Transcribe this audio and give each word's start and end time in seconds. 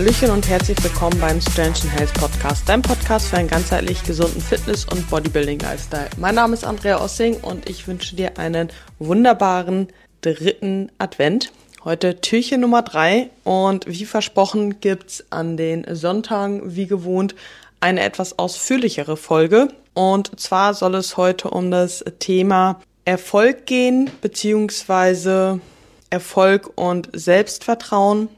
Hallöchen 0.00 0.30
und 0.30 0.48
herzlich 0.48 0.82
willkommen 0.82 1.20
beim 1.20 1.42
Strange 1.42 1.76
Health 1.94 2.14
Podcast, 2.14 2.66
dein 2.66 2.80
Podcast 2.80 3.26
für 3.26 3.36
einen 3.36 3.48
ganzheitlich 3.50 4.02
gesunden 4.02 4.40
Fitness- 4.40 4.86
und 4.86 5.10
Bodybuilding-Lifestyle. 5.10 6.08
Mein 6.16 6.36
Name 6.36 6.54
ist 6.54 6.64
Andrea 6.64 7.04
Ossing 7.04 7.36
und 7.42 7.68
ich 7.68 7.86
wünsche 7.86 8.16
dir 8.16 8.38
einen 8.38 8.70
wunderbaren 8.98 9.88
dritten 10.22 10.90
Advent. 10.96 11.52
Heute 11.84 12.18
Türchen 12.22 12.62
Nummer 12.62 12.80
drei 12.80 13.28
und 13.44 13.86
wie 13.86 14.06
versprochen 14.06 14.80
gibt's 14.80 15.22
an 15.28 15.58
den 15.58 15.84
Sonntagen 15.94 16.74
wie 16.74 16.86
gewohnt 16.86 17.34
eine 17.80 18.00
etwas 18.00 18.38
ausführlichere 18.38 19.18
Folge. 19.18 19.68
Und 19.92 20.40
zwar 20.40 20.72
soll 20.72 20.94
es 20.94 21.18
heute 21.18 21.50
um 21.50 21.70
das 21.70 22.02
Thema 22.20 22.80
Erfolg 23.04 23.66
gehen, 23.66 24.10
beziehungsweise 24.22 25.60
Erfolg 26.08 26.70
und 26.76 27.10
Selbstvertrauen 27.12 28.30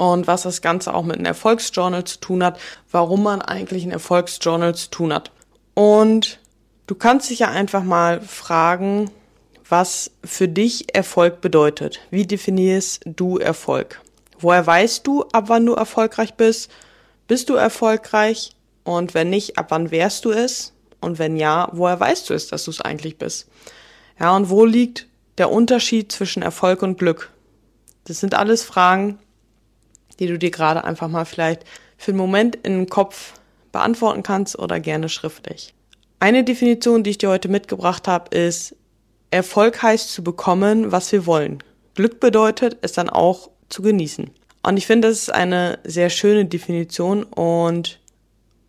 und 0.00 0.26
was 0.26 0.42
das 0.42 0.62
Ganze 0.62 0.94
auch 0.94 1.04
mit 1.04 1.16
einem 1.16 1.26
Erfolgsjournal 1.26 2.04
zu 2.04 2.20
tun 2.20 2.42
hat, 2.42 2.58
warum 2.90 3.22
man 3.22 3.42
eigentlich 3.42 3.84
ein 3.84 3.90
Erfolgsjournal 3.90 4.74
zu 4.74 4.88
tun 4.88 5.12
hat. 5.12 5.30
Und 5.74 6.40
du 6.86 6.94
kannst 6.94 7.28
dich 7.28 7.40
ja 7.40 7.50
einfach 7.50 7.82
mal 7.82 8.22
fragen, 8.22 9.10
was 9.68 10.10
für 10.24 10.48
dich 10.48 10.94
Erfolg 10.94 11.42
bedeutet. 11.42 12.00
Wie 12.10 12.26
definierst 12.26 13.02
du 13.04 13.36
Erfolg? 13.36 14.00
Woher 14.38 14.66
weißt 14.66 15.06
du, 15.06 15.26
ab 15.32 15.44
wann 15.48 15.66
du 15.66 15.74
erfolgreich 15.74 16.32
bist? 16.32 16.70
Bist 17.28 17.50
du 17.50 17.54
erfolgreich? 17.56 18.52
Und 18.84 19.12
wenn 19.12 19.28
nicht, 19.28 19.58
ab 19.58 19.66
wann 19.68 19.90
wärst 19.90 20.24
du 20.24 20.30
es? 20.30 20.72
Und 21.02 21.18
wenn 21.18 21.36
ja, 21.36 21.68
woher 21.72 22.00
weißt 22.00 22.30
du 22.30 22.32
es, 22.32 22.48
dass 22.48 22.64
du 22.64 22.70
es 22.70 22.80
eigentlich 22.80 23.18
bist? 23.18 23.48
Ja, 24.18 24.34
und 24.34 24.48
wo 24.48 24.64
liegt 24.64 25.08
der 25.36 25.50
Unterschied 25.50 26.10
zwischen 26.10 26.42
Erfolg 26.42 26.80
und 26.80 26.98
Glück? 26.98 27.30
Das 28.04 28.18
sind 28.18 28.34
alles 28.34 28.62
Fragen, 28.62 29.18
die 30.20 30.28
du 30.28 30.38
dir 30.38 30.50
gerade 30.50 30.84
einfach 30.84 31.08
mal 31.08 31.24
vielleicht 31.24 31.64
für 31.96 32.12
einen 32.12 32.18
Moment 32.18 32.54
in 32.56 32.74
den 32.74 32.88
Kopf 32.88 33.34
beantworten 33.72 34.22
kannst 34.22 34.58
oder 34.58 34.78
gerne 34.78 35.08
schriftlich. 35.08 35.74
Eine 36.20 36.44
Definition, 36.44 37.02
die 37.02 37.10
ich 37.10 37.18
dir 37.18 37.30
heute 37.30 37.48
mitgebracht 37.48 38.06
habe, 38.06 38.36
ist, 38.36 38.76
Erfolg 39.30 39.82
heißt 39.82 40.12
zu 40.12 40.22
bekommen, 40.22 40.92
was 40.92 41.10
wir 41.12 41.26
wollen. 41.26 41.62
Glück 41.94 42.20
bedeutet, 42.20 42.78
es 42.82 42.92
dann 42.92 43.08
auch 43.08 43.50
zu 43.68 43.82
genießen. 43.82 44.30
Und 44.62 44.76
ich 44.76 44.86
finde, 44.86 45.08
das 45.08 45.18
ist 45.18 45.32
eine 45.32 45.78
sehr 45.84 46.10
schöne 46.10 46.44
Definition 46.44 47.22
und 47.22 47.98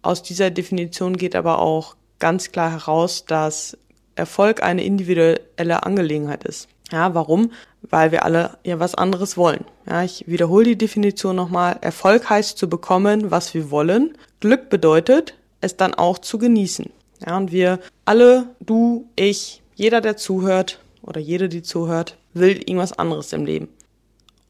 aus 0.02 0.24
dieser 0.24 0.50
Definition 0.50 1.18
geht 1.18 1.36
aber 1.36 1.60
auch 1.60 1.96
ganz 2.20 2.52
klar 2.52 2.72
heraus, 2.72 3.26
dass 3.26 3.78
Erfolg 4.16 4.64
eine 4.64 4.84
individuelle 4.84 5.84
Angelegenheit 5.84 6.44
ist. 6.44 6.70
Ja, 6.92 7.14
warum? 7.14 7.52
Weil 7.90 8.12
wir 8.12 8.24
alle 8.24 8.58
ja 8.64 8.80
was 8.80 8.96
anderes 8.96 9.38
wollen. 9.38 9.66
Ja, 9.90 10.04
ich 10.04 10.26
wiederhole 10.28 10.66
die 10.66 10.78
Definition 10.78 11.36
nochmal. 11.36 11.78
Erfolg 11.82 12.30
heißt 12.30 12.58
zu 12.58 12.70
bekommen, 12.70 13.32
was 13.32 13.54
wir 13.54 13.72
wollen. 13.72 14.18
Glück 14.40 14.70
bedeutet, 14.70 15.36
es 15.62 15.78
dann 15.78 15.94
auch 15.94 16.20
zu 16.20 16.38
genießen. 16.38 16.92
Ja, 17.26 17.38
und 17.38 17.52
wir 17.52 17.80
alle, 18.06 18.56
du, 18.60 19.08
ich, 19.16 19.62
jeder, 19.76 20.02
der 20.02 20.18
zuhört 20.18 20.80
oder 21.02 21.20
jede, 21.20 21.50
die 21.50 21.64
zuhört, 21.64 22.18
will 22.34 22.58
irgendwas 22.58 22.94
anderes 22.94 23.34
im 23.34 23.46
Leben. 23.46 23.70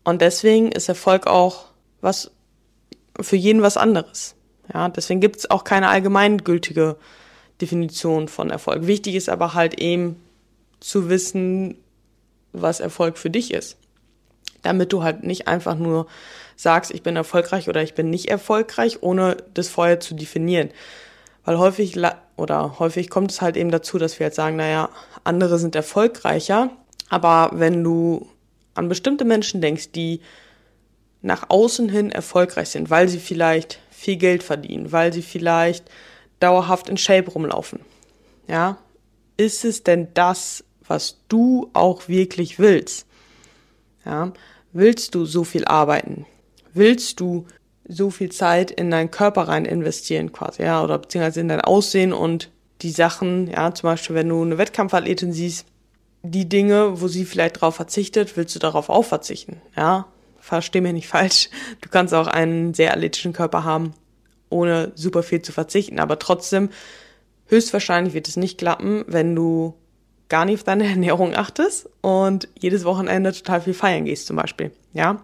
Und 0.04 0.22
deswegen 0.22 0.72
ist 0.72 0.90
Erfolg 0.90 1.28
auch 1.28 1.66
was 2.02 2.32
für 3.20 3.36
jeden 3.36 3.62
was 3.62 3.78
anderes. 3.78 4.36
Ja, 4.74 4.90
deswegen 4.90 5.20
gibt 5.20 5.38
es 5.38 5.52
auch 5.52 5.64
keine 5.64 5.90
allgemeingültige 5.90 6.96
Definition 7.60 8.28
von 8.28 8.50
Erfolg. 8.50 8.88
Wichtig 8.88 9.16
ist 9.16 9.30
aber 9.30 9.54
halt 9.54 9.80
eben 9.80 10.16
zu 10.80 11.10
wissen, 11.10 11.78
was 12.54 12.80
Erfolg 12.80 13.18
für 13.18 13.30
dich 13.30 13.54
ist. 13.54 13.78
Damit 14.62 14.94
du 14.94 15.04
halt 15.04 15.24
nicht 15.24 15.48
einfach 15.48 15.76
nur 15.76 16.08
sagst, 16.56 16.92
ich 16.92 17.02
bin 17.02 17.16
erfolgreich 17.16 17.68
oder 17.70 17.82
ich 17.82 17.96
bin 17.96 18.10
nicht 18.10 18.30
erfolgreich, 18.30 19.02
ohne 19.02 19.38
das 19.54 19.70
vorher 19.70 20.00
zu 20.00 20.14
definieren. 20.14 20.70
Weil 21.44 21.58
häufig 21.58 21.98
oder 22.36 22.80
häufig 22.80 23.10
kommt 23.10 23.32
es 23.32 23.42
halt 23.42 23.58
eben 23.58 23.72
dazu, 23.72 23.98
dass 23.98 24.20
wir 24.20 24.26
halt 24.26 24.36
sagen, 24.36 24.58
naja, 24.58 24.90
andere 25.24 25.58
sind 25.58 25.76
erfolgreicher. 25.76 26.70
Aber 27.10 27.50
wenn 27.54 27.84
du 27.84 28.28
an 28.74 28.90
bestimmte 28.90 29.26
Menschen 29.26 29.62
denkst, 29.62 29.92
die 29.92 30.22
nach 31.22 31.50
außen 31.50 31.90
hin 31.90 32.12
erfolgreich 32.12 32.70
sind, 32.70 32.90
weil 32.90 33.08
sie 33.08 33.20
vielleicht 33.20 33.80
viel 33.90 34.16
Geld 34.16 34.44
verdienen, 34.44 34.92
weil 34.92 35.14
sie 35.14 35.22
vielleicht 35.22 35.90
dauerhaft 36.40 36.90
in 36.90 36.98
Shape 36.98 37.32
rumlaufen, 37.32 37.80
ja, 38.48 38.78
ist 39.38 39.66
es 39.66 39.84
denn 39.84 40.08
das, 40.14 40.64
was 40.92 41.18
du 41.30 41.70
auch 41.72 42.10
wirklich 42.10 42.60
willst? 42.60 43.08
Ja, 44.06 44.34
willst 44.74 45.16
du 45.16 45.26
so 45.26 45.46
viel 45.46 45.64
arbeiten? 45.66 46.26
Willst 46.74 47.22
du 47.22 47.46
so 47.88 48.10
viel 48.10 48.30
Zeit 48.30 48.72
in 48.72 48.92
deinen 48.92 49.10
Körper 49.10 49.48
rein 49.48 49.66
investieren 49.66 50.34
quasi, 50.34 50.64
ja, 50.64 50.84
oder 50.84 50.98
beziehungsweise 50.98 51.40
in 51.40 51.48
dein 51.48 51.62
Aussehen 51.62 52.12
und 52.12 52.50
die 52.82 52.92
Sachen, 52.92 53.48
ja, 53.48 53.74
zum 53.74 53.88
Beispiel, 53.88 54.16
wenn 54.16 54.30
du 54.30 54.42
eine 54.42 54.58
Wettkampfathletin 54.58 55.32
siehst, 55.32 55.66
die 56.24 56.48
Dinge, 56.48 57.02
wo 57.02 57.08
sie 57.08 57.26
vielleicht 57.26 57.62
drauf 57.62 57.76
verzichtet, 57.76 58.36
willst 58.36 58.54
du 58.56 58.60
darauf 58.60 58.90
auch 58.90 59.06
verzichten, 59.06 59.62
ja. 59.76 60.08
Versteh 60.40 60.82
mir 60.82 60.92
nicht 60.92 61.08
falsch. 61.08 61.50
Du 61.82 61.90
kannst 61.90 62.16
auch 62.16 62.26
einen 62.26 62.74
sehr 62.74 62.92
athletischen 62.94 63.32
Körper 63.32 63.64
haben, 63.64 63.94
ohne 64.50 64.92
super 64.96 65.22
viel 65.22 65.42
zu 65.42 65.52
verzichten, 65.52 66.00
aber 66.00 66.18
trotzdem, 66.18 66.70
höchstwahrscheinlich 67.46 68.14
wird 68.16 68.28
es 68.28 68.38
nicht 68.38 68.58
klappen, 68.58 69.06
wenn 69.08 69.36
du 69.36 69.76
gar 70.32 70.46
nicht 70.46 70.56
auf 70.56 70.64
deine 70.64 70.88
Ernährung 70.90 71.36
achtest 71.36 71.88
und 72.02 72.48
jedes 72.58 72.84
Wochenende 72.84 73.32
total 73.32 73.62
viel 73.62 73.76
feiern 73.76 74.06
gehst 74.06 74.26
zum 74.26 74.38
Beispiel, 74.38 74.72
ja. 74.94 75.22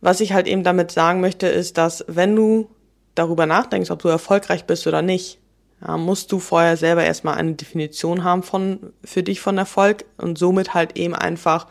Was 0.00 0.20
ich 0.20 0.32
halt 0.32 0.48
eben 0.48 0.64
damit 0.64 0.90
sagen 0.90 1.20
möchte, 1.20 1.46
ist, 1.46 1.78
dass 1.78 2.04
wenn 2.08 2.34
du 2.34 2.68
darüber 3.14 3.46
nachdenkst, 3.46 3.90
ob 3.90 4.02
du 4.02 4.08
erfolgreich 4.08 4.64
bist 4.64 4.86
oder 4.86 5.00
nicht, 5.00 5.38
ja, 5.80 5.96
musst 5.96 6.32
du 6.32 6.38
vorher 6.38 6.76
selber 6.76 7.04
erstmal 7.04 7.36
eine 7.36 7.54
Definition 7.54 8.24
haben 8.24 8.42
von, 8.42 8.92
für 9.04 9.22
dich 9.22 9.40
von 9.40 9.58
Erfolg 9.58 10.04
und 10.16 10.38
somit 10.38 10.74
halt 10.74 10.98
eben 10.98 11.14
einfach 11.14 11.66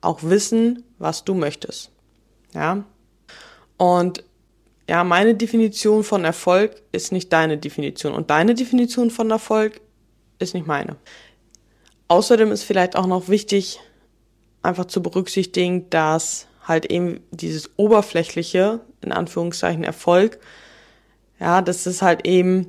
auch 0.00 0.22
wissen, 0.22 0.82
was 0.98 1.24
du 1.24 1.34
möchtest. 1.34 1.90
Ja. 2.54 2.84
Und 3.76 4.24
ja, 4.88 5.04
meine 5.04 5.34
Definition 5.34 6.04
von 6.04 6.24
Erfolg 6.24 6.82
ist 6.92 7.12
nicht 7.12 7.32
deine 7.32 7.58
Definition 7.58 8.14
und 8.14 8.30
deine 8.30 8.54
Definition 8.54 9.10
von 9.10 9.30
Erfolg 9.30 9.80
ist 10.38 10.54
nicht 10.54 10.66
meine. 10.66 10.96
Außerdem 12.08 12.52
ist 12.52 12.64
vielleicht 12.64 12.96
auch 12.96 13.06
noch 13.06 13.28
wichtig, 13.28 13.80
einfach 14.62 14.86
zu 14.86 15.02
berücksichtigen, 15.02 15.88
dass 15.90 16.46
halt 16.62 16.86
eben 16.86 17.20
dieses 17.30 17.70
oberflächliche, 17.76 18.80
in 19.02 19.12
Anführungszeichen, 19.12 19.84
Erfolg, 19.84 20.38
ja, 21.38 21.62
dass 21.62 21.86
es 21.86 22.02
halt 22.02 22.26
eben, 22.26 22.66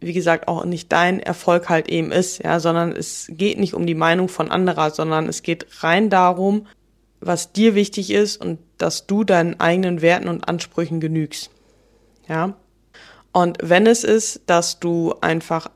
wie 0.00 0.12
gesagt, 0.12 0.48
auch 0.48 0.64
nicht 0.64 0.92
dein 0.92 1.20
Erfolg 1.20 1.68
halt 1.68 1.88
eben 1.88 2.12
ist, 2.12 2.42
ja, 2.42 2.60
sondern 2.60 2.92
es 2.92 3.26
geht 3.30 3.58
nicht 3.58 3.74
um 3.74 3.86
die 3.86 3.94
Meinung 3.94 4.28
von 4.28 4.50
anderer, 4.50 4.90
sondern 4.90 5.28
es 5.28 5.42
geht 5.42 5.66
rein 5.82 6.10
darum, 6.10 6.66
was 7.20 7.52
dir 7.52 7.74
wichtig 7.74 8.10
ist 8.10 8.36
und 8.36 8.58
dass 8.78 9.06
du 9.06 9.24
deinen 9.24 9.58
eigenen 9.60 10.02
Werten 10.02 10.28
und 10.28 10.46
Ansprüchen 10.48 11.00
genügst. 11.00 11.50
Ja. 12.28 12.54
Und 13.32 13.58
wenn 13.62 13.86
es 13.86 14.04
ist, 14.04 14.42
dass 14.46 14.80
du 14.80 15.14
einfach, 15.20 15.70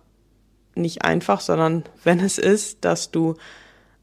nicht 0.75 1.05
einfach, 1.05 1.41
sondern 1.41 1.85
wenn 2.05 2.21
es 2.21 2.39
ist, 2.39 2.85
dass 2.85 3.11
du 3.11 3.37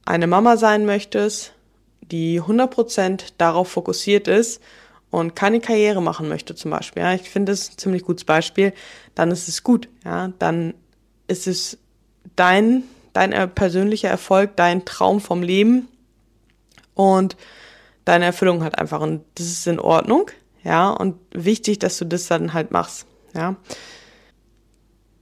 eine 0.05 0.27
Mama 0.27 0.57
sein 0.57 0.85
möchtest, 0.85 1.53
die 2.01 2.41
100% 2.41 3.33
darauf 3.37 3.69
fokussiert 3.69 4.27
ist 4.27 4.61
und 5.09 5.35
keine 5.35 5.59
Karriere 5.59 6.01
machen 6.01 6.29
möchte 6.29 6.55
zum 6.55 6.71
Beispiel, 6.71 7.03
ja, 7.03 7.13
ich 7.13 7.29
finde 7.29 7.51
das 7.51 7.69
ein 7.69 7.77
ziemlich 7.77 8.03
gutes 8.03 8.23
Beispiel, 8.23 8.73
dann 9.15 9.31
ist 9.31 9.47
es 9.47 9.63
gut, 9.63 9.89
ja, 10.05 10.31
dann 10.39 10.73
ist 11.27 11.47
es 11.47 11.77
dein, 12.35 12.83
dein 13.13 13.53
persönlicher 13.53 14.09
Erfolg, 14.09 14.55
dein 14.55 14.85
Traum 14.85 15.19
vom 15.19 15.43
Leben 15.43 15.87
und 16.93 17.35
deine 18.05 18.25
Erfüllung 18.25 18.63
halt 18.63 18.79
einfach 18.79 19.01
und 19.01 19.23
das 19.35 19.47
ist 19.47 19.67
in 19.67 19.79
Ordnung, 19.79 20.31
ja, 20.63 20.89
und 20.89 21.15
wichtig, 21.31 21.79
dass 21.79 21.97
du 21.97 22.05
das 22.05 22.27
dann 22.27 22.53
halt 22.53 22.71
machst, 22.71 23.05
ja. 23.33 23.55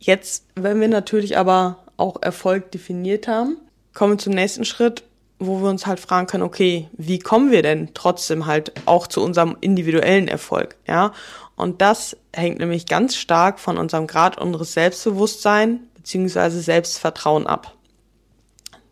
Jetzt, 0.05 0.45
wenn 0.55 0.79
wir 0.79 0.87
natürlich 0.87 1.37
aber 1.37 1.79
auch 1.97 2.21
Erfolg 2.21 2.71
definiert 2.71 3.27
haben, 3.27 3.57
kommen 3.93 4.13
wir 4.13 4.17
zum 4.17 4.33
nächsten 4.33 4.65
Schritt 4.65 5.03
wo 5.39 5.61
wir 5.61 5.69
uns 5.69 5.85
halt 5.85 5.99
fragen 5.99 6.27
können, 6.27 6.43
okay, 6.43 6.89
wie 6.93 7.19
kommen 7.19 7.51
wir 7.51 7.61
denn 7.61 7.89
trotzdem 7.93 8.45
halt 8.45 8.71
auch 8.85 9.07
zu 9.07 9.21
unserem 9.21 9.57
individuellen 9.61 10.27
Erfolg, 10.27 10.77
ja? 10.87 11.13
Und 11.57 11.81
das 11.81 12.17
hängt 12.33 12.59
nämlich 12.59 12.85
ganz 12.85 13.15
stark 13.15 13.59
von 13.59 13.77
unserem 13.77 14.07
Grad 14.07 14.37
unseres 14.37 14.73
Selbstbewusstsein 14.73 15.81
beziehungsweise 15.95 16.61
Selbstvertrauen 16.61 17.47
ab. 17.47 17.73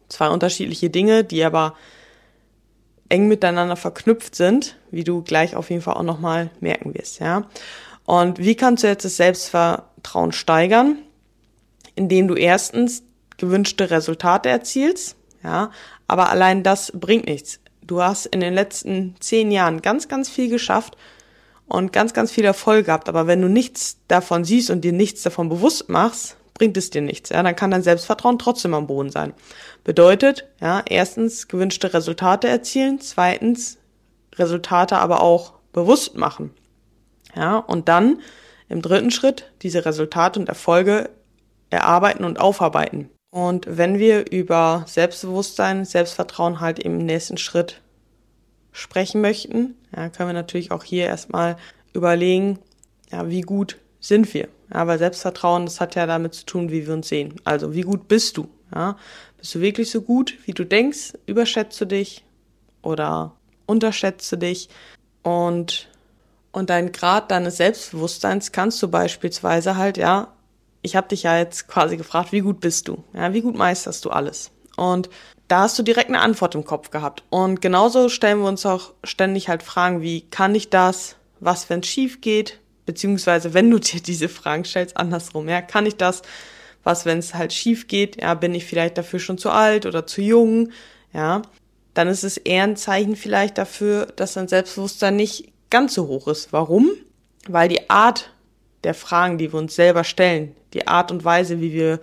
Zwei 0.08 0.30
unterschiedliche 0.30 0.90
Dinge, 0.90 1.24
die 1.24 1.44
aber 1.44 1.76
eng 3.10 3.28
miteinander 3.28 3.76
verknüpft 3.76 4.36
sind, 4.36 4.78
wie 4.92 5.04
du 5.04 5.24
gleich 5.24 5.56
auf 5.56 5.70
jeden 5.70 5.82
Fall 5.82 5.96
auch 5.96 6.04
nochmal 6.04 6.52
merken 6.60 6.94
wirst, 6.94 7.20
ja? 7.20 7.48
Und 8.06 8.40
wie 8.40 8.56
kannst 8.56 8.84
du 8.84 8.88
jetzt 8.88 9.06
das 9.06 9.18
Selbstvertrauen 9.18 10.32
steigern? 10.32 10.98
Indem 11.96 12.28
du 12.28 12.36
erstens 12.36 13.04
gewünschte 13.38 13.90
Resultate 13.92 14.50
erzielst, 14.50 15.16
ja, 15.44 15.72
aber 16.08 16.30
allein 16.30 16.64
das 16.64 16.92
bringt 16.96 17.28
nichts. 17.28 17.60
Du 17.86 18.02
hast 18.02 18.26
in 18.28 18.40
den 18.40 18.54
letzten 18.54 19.16
zehn 19.20 19.52
Jahren 19.52 19.82
ganz, 19.82 20.08
ganz 20.08 20.30
viel 20.30 20.50
geschafft 20.50 20.96
und 21.68 21.92
ganz, 21.92 22.14
ganz 22.14 22.32
viel 22.32 22.46
Erfolg 22.46 22.86
gehabt. 22.86 23.10
Aber 23.10 23.28
wenn 23.28 23.42
du 23.42 23.50
nichts 23.50 23.98
davon 24.08 24.46
siehst 24.46 24.70
und 24.70 24.82
dir 24.82 24.94
nichts 24.94 25.24
davon 25.24 25.50
bewusst 25.50 25.90
machst, 25.90 26.38
bringt 26.54 26.78
es 26.78 26.92
dir 26.92 27.02
nichts. 27.02 27.30
Ja, 27.30 27.44
dann 27.44 27.56
kann 27.56 27.72
dein 27.72 27.84
Selbstvertrauen 27.84 28.40
trotzdem 28.40 28.74
am 28.74 28.88
Boden 28.88 29.10
sein. 29.10 29.34
Bedeutet, 29.84 30.48
ja, 30.62 30.82
erstens 30.88 31.48
gewünschte 31.48 31.94
Resultate 31.94 32.48
erzielen, 32.48 33.02
zweitens 33.02 33.78
Resultate 34.36 34.98
aber 34.98 35.22
auch 35.22 35.54
bewusst 35.74 36.16
machen. 36.16 36.52
Ja, 37.36 37.58
und 37.58 37.90
dann 37.90 38.22
im 38.70 38.82
dritten 38.82 39.12
Schritt 39.12 39.52
diese 39.62 39.86
Resultate 39.86 40.40
und 40.40 40.50
Erfolge 40.50 41.10
erarbeiten 41.70 42.24
und 42.24 42.40
aufarbeiten. 42.40 43.10
Und 43.32 43.66
wenn 43.68 43.98
wir 43.98 44.32
über 44.32 44.84
Selbstbewusstsein, 44.88 45.86
Selbstvertrauen 45.86 46.60
halt 46.60 46.78
im 46.78 46.98
nächsten 47.00 47.38
Schritt 47.38 47.82
sprechen 48.72 49.22
möchten, 49.22 49.76
ja, 49.96 50.10
können 50.10 50.30
wir 50.30 50.34
natürlich 50.34 50.72
auch 50.72 50.84
hier 50.84 51.06
erstmal 51.06 51.58
überlegen, 51.94 52.60
ja, 53.12 53.28
wie 53.30 53.42
gut 53.42 53.78
sind 54.00 54.34
wir? 54.34 54.50
Ja, 54.74 54.86
weil 54.86 55.00
Selbstvertrauen, 55.00 55.66
das 55.66 55.80
hat 55.80 55.96
ja 55.96 56.06
damit 56.06 56.34
zu 56.34 56.46
tun, 56.46 56.72
wie 56.72 56.86
wir 56.86 56.94
uns 56.94 57.08
sehen. 57.08 57.36
Also, 57.44 57.74
wie 57.74 57.82
gut 57.82 58.08
bist 58.08 58.38
du? 58.38 58.48
Ja, 58.74 58.98
bist 59.38 59.56
du 59.56 59.62
wirklich 59.62 59.90
so 59.92 60.02
gut, 60.02 60.38
wie 60.46 60.54
du 60.54 60.64
denkst? 60.64 61.14
Überschätzt 61.26 61.80
du 61.80 61.86
dich 61.86 62.24
oder 62.82 63.36
unterschätzt 63.66 64.32
du 64.32 64.38
dich? 64.38 64.70
Und, 65.22 65.90
und 66.54 66.70
dein 66.70 66.94
Grad 66.94 67.32
deines 67.32 67.58
Selbstbewusstseins 67.58 68.54
kannst 68.54 68.82
du 68.82 68.88
beispielsweise 68.88 69.76
halt, 69.76 69.98
ja, 69.98 70.30
ich 70.84 70.96
habe 70.96 71.08
dich 71.10 71.24
ja 71.24 71.38
jetzt 71.38 71.68
quasi 71.68 71.98
gefragt, 71.98 72.32
wie 72.32 72.42
gut 72.42 72.62
bist 72.62 72.88
du? 72.88 73.04
Ja, 73.14 73.34
wie 73.34 73.42
gut 73.42 73.58
meisterst 73.58 74.06
du 74.06 74.12
alles? 74.12 74.52
Und 74.78 75.10
da 75.48 75.62
hast 75.62 75.78
du 75.78 75.84
direkt 75.84 76.10
eine 76.10 76.22
Antwort 76.22 76.56
im 76.56 76.64
Kopf 76.64 76.92
gehabt. 76.92 77.24
Und 77.30 77.62
genauso 77.62 78.08
stellen 78.08 78.40
wir 78.40 78.48
uns 78.48 78.66
auch 78.66 78.94
ständig 79.04 79.50
halt 79.50 79.64
Fragen 79.64 80.02
wie, 80.02 80.22
kann 80.22 80.56
ich 80.56 80.70
das? 80.70 81.16
Was, 81.40 81.70
wenn 81.70 81.82
es 81.82 81.88
schief 81.88 82.22
geht? 82.22 82.60
Beziehungsweise, 82.86 83.54
wenn 83.54 83.72
du 83.72 83.80
dir 83.80 84.02
diese 84.02 84.30
Fragen 84.30 84.66
stellst, 84.66 84.96
andersrum, 84.98 85.50
ja, 85.50 85.62
kann 85.62 85.86
ich 85.86 85.96
das? 85.96 86.22
Was, 86.84 87.06
wenn 87.06 87.18
es 87.18 87.34
halt 87.34 87.54
schief 87.54 87.88
geht? 87.88 88.22
Ja, 88.22 88.34
bin 88.34 88.54
ich 88.54 88.66
vielleicht 88.66 88.98
dafür 88.98 89.20
schon 89.20 89.38
zu 89.38 89.50
alt 89.50 89.86
oder 89.86 90.06
zu 90.06 90.22
jung? 90.22 90.70
Ja, 91.14 91.42
dann 91.94 92.08
ist 92.08 92.24
es 92.24 92.38
eher 92.38 92.64
ein 92.64 92.76
Zeichen 92.76 93.16
vielleicht 93.16 93.58
dafür, 93.58 94.08
dass 94.08 94.34
dein 94.34 94.48
Selbstbewusstsein 94.48 95.16
nicht 95.16 95.53
ganz 95.74 95.96
so 95.96 96.08
hoch 96.08 96.28
ist. 96.28 96.54
Warum? 96.54 96.92
Weil 97.48 97.68
die 97.68 97.90
Art 97.90 98.32
der 98.84 98.94
Fragen, 98.94 99.40
die 99.40 99.52
wir 99.52 99.60
uns 99.60 99.76
selber 99.76 100.04
stellen, 100.04 100.56
die 100.74 100.88
Art 100.88 101.12
und 101.12 101.26
Weise, 101.26 101.62
wie 101.62 101.74
wir 101.74 102.00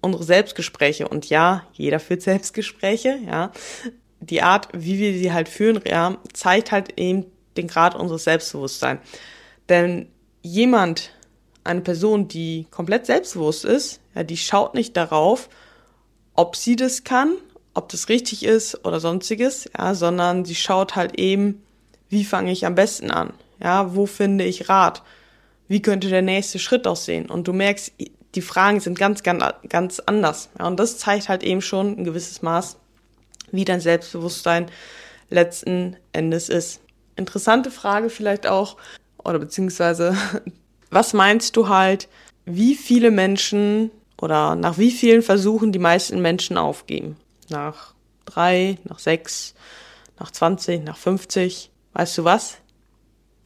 unsere 0.00 0.24
Selbstgespräche 0.24 1.06
und 1.06 1.28
ja, 1.28 1.66
jeder 1.74 2.00
führt 2.00 2.22
Selbstgespräche, 2.32 3.18
ja, 3.26 3.52
die 4.20 4.40
Art, 4.40 4.68
wie 4.72 4.98
wir 4.98 5.12
sie 5.12 5.34
halt 5.34 5.50
führen, 5.50 5.82
ja, 5.86 6.16
zeigt 6.32 6.72
halt 6.72 6.98
eben 6.98 7.26
den 7.58 7.68
Grad 7.68 7.94
unseres 7.94 8.24
Selbstbewusstseins. 8.24 9.00
Denn 9.68 10.08
jemand, 10.40 11.10
eine 11.62 11.82
Person, 11.82 12.26
die 12.26 12.68
komplett 12.70 13.04
selbstbewusst 13.04 13.66
ist, 13.66 14.00
ja, 14.14 14.22
die 14.22 14.38
schaut 14.38 14.74
nicht 14.74 14.96
darauf, 14.96 15.50
ob 16.34 16.56
sie 16.56 16.74
das 16.74 17.04
kann, 17.04 17.36
ob 17.74 17.90
das 17.90 18.08
richtig 18.08 18.44
ist 18.44 18.82
oder 18.86 18.98
sonstiges, 18.98 19.68
ja, 19.76 19.94
sondern 19.94 20.46
sie 20.46 20.54
schaut 20.54 20.96
halt 20.96 21.18
eben, 21.18 21.62
wie 22.10 22.24
fange 22.24 22.52
ich 22.52 22.66
am 22.66 22.74
besten 22.74 23.10
an? 23.10 23.32
Ja, 23.62 23.94
wo 23.94 24.06
finde 24.06 24.44
ich 24.44 24.68
Rat? 24.68 25.02
Wie 25.68 25.80
könnte 25.80 26.08
der 26.08 26.22
nächste 26.22 26.58
Schritt 26.58 26.86
aussehen? 26.86 27.30
Und 27.30 27.46
du 27.48 27.52
merkst, 27.52 27.92
die 28.34 28.42
Fragen 28.42 28.80
sind 28.80 28.98
ganz, 28.98 29.22
ganz, 29.22 29.44
ganz 29.68 30.00
anders. 30.00 30.50
Ja, 30.58 30.66
und 30.66 30.78
das 30.78 30.98
zeigt 30.98 31.28
halt 31.28 31.42
eben 31.42 31.62
schon 31.62 31.98
ein 31.98 32.04
gewisses 32.04 32.42
Maß, 32.42 32.76
wie 33.52 33.64
dein 33.64 33.80
Selbstbewusstsein 33.80 34.70
letzten 35.30 35.96
Endes 36.12 36.48
ist. 36.48 36.80
Interessante 37.16 37.70
Frage 37.70 38.10
vielleicht 38.10 38.46
auch, 38.46 38.76
oder 39.18 39.38
beziehungsweise, 39.38 40.16
was 40.90 41.12
meinst 41.12 41.56
du 41.56 41.68
halt, 41.68 42.08
wie 42.44 42.74
viele 42.74 43.10
Menschen 43.10 43.90
oder 44.20 44.54
nach 44.56 44.78
wie 44.78 44.90
vielen 44.90 45.22
Versuchen 45.22 45.72
die 45.72 45.78
meisten 45.78 46.20
Menschen 46.20 46.56
aufgeben? 46.56 47.16
Nach 47.48 47.94
drei, 48.24 48.78
nach 48.84 48.98
sechs, 48.98 49.54
nach 50.18 50.30
20, 50.30 50.84
nach 50.84 50.96
50? 50.96 51.69
Weißt 51.92 52.18
du 52.18 52.24
was? 52.24 52.58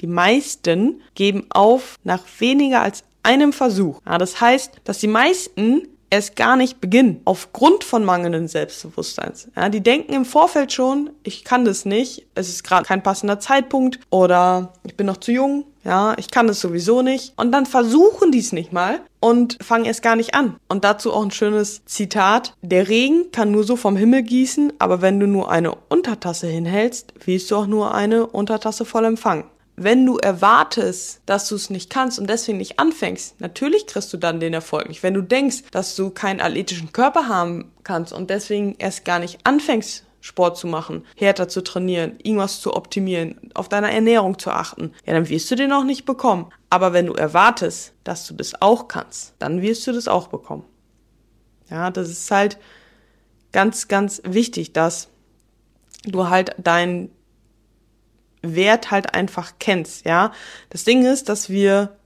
Die 0.00 0.06
meisten 0.06 1.02
geben 1.14 1.46
auf 1.50 1.96
nach 2.04 2.24
weniger 2.38 2.82
als 2.82 3.04
einem 3.22 3.52
Versuch. 3.52 4.00
Ja, 4.04 4.18
das 4.18 4.40
heißt, 4.40 4.80
dass 4.84 4.98
die 4.98 5.06
meisten 5.08 5.88
erst 6.14 6.36
gar 6.36 6.54
nicht 6.56 6.80
beginnen, 6.80 7.20
aufgrund 7.24 7.82
von 7.82 8.04
mangelnden 8.04 8.46
Selbstbewusstseins. 8.46 9.48
Ja, 9.56 9.68
die 9.68 9.82
denken 9.82 10.12
im 10.12 10.24
Vorfeld 10.24 10.72
schon, 10.72 11.10
ich 11.24 11.42
kann 11.42 11.64
das 11.64 11.84
nicht, 11.84 12.26
es 12.36 12.48
ist 12.48 12.62
gerade 12.62 12.84
kein 12.84 13.02
passender 13.02 13.40
Zeitpunkt 13.40 13.98
oder 14.10 14.72
ich 14.84 14.96
bin 14.96 15.06
noch 15.06 15.16
zu 15.16 15.32
jung, 15.32 15.64
ja, 15.82 16.14
ich 16.16 16.30
kann 16.30 16.46
das 16.46 16.60
sowieso 16.60 17.02
nicht. 17.02 17.34
Und 17.36 17.50
dann 17.50 17.66
versuchen 17.66 18.30
die 18.30 18.38
es 18.38 18.52
nicht 18.52 18.72
mal 18.72 19.00
und 19.18 19.58
fangen 19.60 19.84
erst 19.84 20.02
gar 20.02 20.14
nicht 20.14 20.34
an. 20.34 20.56
Und 20.68 20.84
dazu 20.84 21.12
auch 21.12 21.22
ein 21.22 21.32
schönes 21.32 21.84
Zitat. 21.84 22.54
Der 22.62 22.88
Regen 22.88 23.32
kann 23.32 23.50
nur 23.50 23.64
so 23.64 23.74
vom 23.74 23.96
Himmel 23.96 24.22
gießen, 24.22 24.72
aber 24.78 25.02
wenn 25.02 25.18
du 25.18 25.26
nur 25.26 25.50
eine 25.50 25.74
Untertasse 25.88 26.46
hinhältst, 26.46 27.12
willst 27.24 27.50
du 27.50 27.56
auch 27.56 27.66
nur 27.66 27.92
eine 27.92 28.26
Untertasse 28.26 28.84
voll 28.84 29.04
empfangen 29.04 29.44
wenn 29.76 30.06
du 30.06 30.18
erwartest, 30.18 31.20
dass 31.26 31.48
du 31.48 31.56
es 31.56 31.70
nicht 31.70 31.90
kannst 31.90 32.18
und 32.18 32.28
deswegen 32.28 32.58
nicht 32.58 32.78
anfängst, 32.78 33.40
natürlich 33.40 33.86
kriegst 33.86 34.12
du 34.12 34.16
dann 34.16 34.40
den 34.40 34.54
Erfolg 34.54 34.88
nicht. 34.88 35.02
Wenn 35.02 35.14
du 35.14 35.22
denkst, 35.22 35.62
dass 35.72 35.96
du 35.96 36.10
keinen 36.10 36.40
athletischen 36.40 36.92
Körper 36.92 37.28
haben 37.28 37.72
kannst 37.82 38.12
und 38.12 38.30
deswegen 38.30 38.76
erst 38.78 39.04
gar 39.04 39.18
nicht 39.18 39.40
anfängst, 39.44 40.04
Sport 40.20 40.56
zu 40.56 40.66
machen, 40.66 41.04
härter 41.16 41.48
zu 41.48 41.62
trainieren, 41.62 42.18
irgendwas 42.22 42.60
zu 42.60 42.74
optimieren, 42.74 43.50
auf 43.52 43.68
deine 43.68 43.92
Ernährung 43.92 44.38
zu 44.38 44.50
achten, 44.50 44.92
ja, 45.04 45.12
dann 45.12 45.28
wirst 45.28 45.50
du 45.50 45.54
den 45.54 45.70
auch 45.70 45.84
nicht 45.84 46.06
bekommen. 46.06 46.50
Aber 46.70 46.94
wenn 46.94 47.06
du 47.06 47.12
erwartest, 47.12 47.92
dass 48.04 48.26
du 48.26 48.32
das 48.32 48.62
auch 48.62 48.88
kannst, 48.88 49.34
dann 49.38 49.60
wirst 49.60 49.86
du 49.86 49.92
das 49.92 50.08
auch 50.08 50.28
bekommen. 50.28 50.64
Ja, 51.68 51.90
das 51.90 52.08
ist 52.08 52.30
halt 52.30 52.58
ganz, 53.52 53.88
ganz 53.88 54.22
wichtig, 54.24 54.72
dass 54.72 55.08
du 56.04 56.28
halt 56.28 56.54
dein 56.56 57.10
Wert 58.44 58.90
halt 58.90 59.14
einfach 59.14 59.54
kennst, 59.58 60.04
ja. 60.04 60.32
Das 60.70 60.84
Ding 60.84 61.04
ist, 61.04 61.28
dass 61.28 61.48
wir 61.48 61.96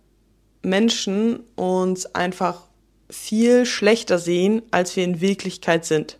Menschen 0.62 1.40
uns 1.56 2.14
einfach 2.14 2.62
viel 3.11 3.67
schlechter 3.67 4.19
sehen, 4.19 4.62
als 4.70 4.96
wir 4.96 5.05
in 5.05 5.20
Wirklichkeit 5.20 5.84
sind. 5.84 6.19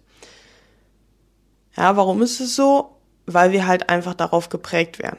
Ja, 1.77 1.97
warum 1.97 2.23
ist 2.23 2.41
es 2.41 2.57
so? 2.57 2.97
Weil 3.27 3.53
wir 3.53 3.67
halt 3.67 3.89
einfach 3.89 4.15
darauf 4.15 4.49
geprägt 4.49 4.99
werden. 4.99 5.19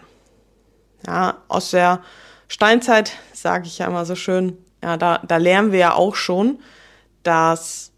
Ja, 1.05 1.37
aus 1.47 1.71
der 1.71 2.01
Steinzeit 2.47 3.13
sage 3.33 3.67
ich 3.67 3.77
ja 3.77 3.87
immer 3.87 4.05
so 4.05 4.15
schön, 4.15 4.57
ja, 4.83 4.97
da, 4.97 5.19
da 5.19 5.37
lernen 5.37 5.71
wir 5.71 5.79
ja 5.79 5.93
auch 5.93 6.15
schon, 6.15 6.59
dass 7.23 7.88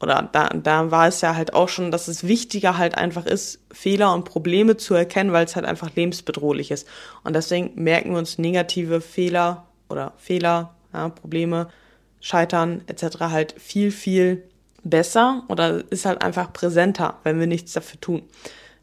oder 0.00 0.28
da, 0.32 0.48
da 0.48 0.90
war 0.90 1.08
es 1.08 1.20
ja 1.20 1.36
halt 1.36 1.52
auch 1.52 1.68
schon, 1.68 1.90
dass 1.90 2.08
es 2.08 2.26
wichtiger 2.26 2.78
halt 2.78 2.96
einfach 2.96 3.26
ist, 3.26 3.60
Fehler 3.70 4.14
und 4.14 4.24
Probleme 4.24 4.76
zu 4.78 4.94
erkennen, 4.94 5.32
weil 5.32 5.44
es 5.44 5.56
halt 5.56 5.66
einfach 5.66 5.94
lebensbedrohlich 5.94 6.70
ist. 6.70 6.88
Und 7.22 7.34
deswegen 7.36 7.72
merken 7.74 8.12
wir 8.12 8.18
uns 8.18 8.38
negative 8.38 9.02
Fehler 9.02 9.66
oder 9.90 10.14
Fehler, 10.16 10.74
ja, 10.92 11.10
Probleme, 11.10 11.68
Scheitern 12.20 12.82
etc. 12.86 13.18
halt 13.20 13.54
viel, 13.60 13.90
viel 13.90 14.44
besser 14.82 15.44
oder 15.48 15.84
ist 15.90 16.06
halt 16.06 16.22
einfach 16.22 16.52
präsenter, 16.52 17.18
wenn 17.22 17.38
wir 17.38 17.46
nichts 17.46 17.72
dafür 17.72 18.00
tun. 18.00 18.22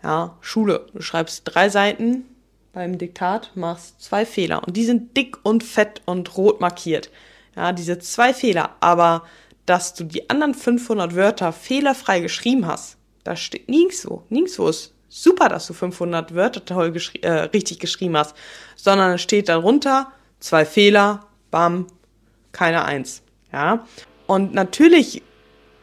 Ja, 0.03 0.37
Schule, 0.41 0.87
du 0.93 1.01
schreibst 1.01 1.41
drei 1.45 1.69
Seiten 1.69 2.25
beim 2.73 2.99
Diktat, 2.99 3.51
machst 3.55 4.01
zwei 4.01 4.25
Fehler 4.25 4.63
und 4.67 4.77
die 4.77 4.85
sind 4.85 5.17
dick 5.17 5.37
und 5.43 5.63
fett 5.63 6.03
und 6.05 6.37
rot 6.37 6.61
markiert. 6.61 7.09
Ja, 7.55 7.71
diese 7.73 7.97
zwei 7.97 8.35
Fehler, 8.35 8.75
aber 8.81 9.23
dass 9.67 9.93
du 9.93 10.05
die 10.05 10.29
anderen 10.29 10.55
500 10.55 11.15
Wörter 11.15 11.53
fehlerfrei 11.53 12.21
geschrieben 12.21 12.65
hast. 12.65 12.97
Da 13.23 13.35
steht 13.35 13.69
nirgendwo, 13.69 14.23
nirgendwo 14.29 14.69
ist 14.69 14.93
super, 15.09 15.49
dass 15.49 15.67
du 15.67 15.73
500 15.73 16.33
Wörter 16.33 16.65
toll 16.65 16.91
geschri 16.91 17.19
äh, 17.19 17.31
richtig 17.31 17.79
geschrieben 17.79 18.17
hast, 18.17 18.35
sondern 18.75 19.13
es 19.13 19.21
steht 19.21 19.49
darunter 19.49 20.11
zwei 20.39 20.65
Fehler, 20.65 21.25
bam, 21.51 21.87
keine 22.51 22.85
Eins, 22.85 23.21
ja. 23.51 23.85
Und 24.25 24.53
natürlich 24.53 25.21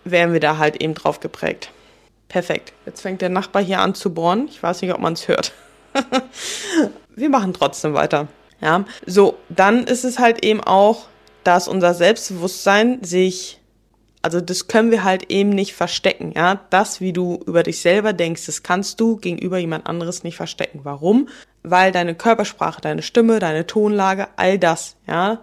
werden 0.05 0.33
wir 0.33 0.41
da 0.41 0.59
halt 0.59 0.81
eben 0.83 0.95
drauf 0.95 1.21
geprägt. 1.21 1.71
Perfekt. 2.29 2.73
Jetzt 2.87 3.03
fängt 3.03 3.23
der 3.23 3.29
Nachbar 3.29 3.62
hier 3.62 3.81
an 3.81 3.95
zu 3.95 4.12
bohren. 4.12 4.49
Ich 4.49 4.62
weiß 4.62 4.83
nicht, 4.83 4.93
ob 4.93 5.00
man 5.00 5.12
es 5.12 5.29
hört. 5.29 5.53
wir 7.14 7.29
machen 7.29 7.55
trotzdem 7.55 7.95
weiter. 7.95 8.29
Ja. 8.61 8.85
So, 9.07 9.38
dann 9.49 9.85
ist 9.85 10.05
es 10.05 10.19
halt 10.19 10.45
eben 10.45 10.61
auch, 10.62 11.07
dass 11.45 11.69
unser 11.69 11.95
Selbstbewusstsein 11.95 13.03
sich 13.05 13.61
also 14.25 14.40
das 14.40 14.69
können 14.69 14.90
wir 14.90 15.04
halt 15.04 15.31
eben 15.31 15.50
nicht 15.50 15.75
verstecken, 15.75 16.33
ja. 16.35 16.59
Das, 16.71 17.02
wie 17.02 17.12
du 17.12 17.40
über 17.47 17.62
dich 17.62 17.83
selber 17.83 18.14
denkst, 18.14 18.47
das 18.47 18.62
kannst 18.62 18.99
du 18.99 19.16
gegenüber 19.19 19.59
jemand 19.59 19.87
anderes 19.87 20.25
nicht 20.25 20.37
verstecken. 20.37 20.81
Warum? 20.83 21.28
Weil 21.62 21.93
deine 21.93 22.14
Körpersprache, 22.14 22.81
deine 22.81 23.02
Stimme, 23.02 23.38
deine 23.38 23.66
Tonlage, 23.66 24.28
all 24.37 24.59
das, 24.59 24.97
ja, 25.07 25.43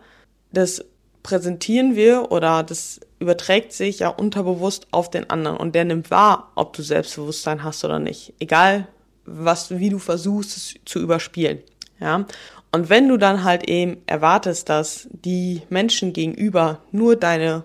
das 0.52 0.84
präsentieren 1.22 1.96
wir 1.96 2.32
oder 2.32 2.64
das 2.64 3.00
überträgt 3.20 3.72
sich 3.72 4.00
ja 4.00 4.08
unterbewusst 4.10 4.88
auf 4.90 5.12
den 5.12 5.30
anderen 5.30 5.58
und 5.58 5.76
der 5.76 5.86
nimmt 5.86 6.10
wahr, 6.10 6.52
ob 6.56 6.74
du 6.74 6.82
Selbstbewusstsein 6.82 7.64
hast 7.64 7.86
oder 7.86 8.00
nicht. 8.00 8.34
Egal, 8.40 8.88
was, 9.26 9.70
wie 9.70 9.90
du 9.90 10.00
versuchst, 10.00 10.58
es 10.58 10.74
zu 10.86 11.00
überspielen. 11.00 11.60
Ja. 12.00 12.26
Und 12.72 12.90
wenn 12.90 13.08
du 13.08 13.18
dann 13.18 13.44
halt 13.44 13.70
eben 13.70 13.98
erwartest, 14.08 14.70
dass 14.70 15.08
die 15.12 15.62
Menschen 15.70 16.14
gegenüber 16.14 16.80
nur 16.92 17.16
deine 17.16 17.64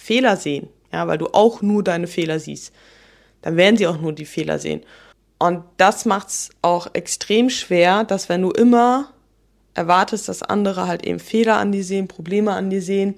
Fehler 0.00 0.36
sehen, 0.36 0.68
ja, 0.92 1.06
weil 1.06 1.18
du 1.18 1.26
auch 1.28 1.60
nur 1.60 1.84
deine 1.84 2.06
Fehler 2.06 2.40
siehst, 2.40 2.72
dann 3.42 3.56
werden 3.56 3.76
sie 3.76 3.86
auch 3.86 4.00
nur 4.00 4.12
die 4.12 4.24
Fehler 4.24 4.58
sehen. 4.58 4.82
Und 5.38 5.62
das 5.76 6.06
macht's 6.06 6.50
auch 6.62 6.88
extrem 6.94 7.50
schwer, 7.50 8.04
dass 8.04 8.28
wenn 8.28 8.42
du 8.42 8.50
immer 8.50 9.12
erwartest, 9.74 10.28
dass 10.28 10.42
andere 10.42 10.86
halt 10.86 11.06
eben 11.06 11.18
Fehler 11.18 11.58
an 11.58 11.70
dir 11.70 11.84
sehen, 11.84 12.08
Probleme 12.08 12.52
an 12.52 12.70
dir 12.70 12.82
sehen, 12.82 13.14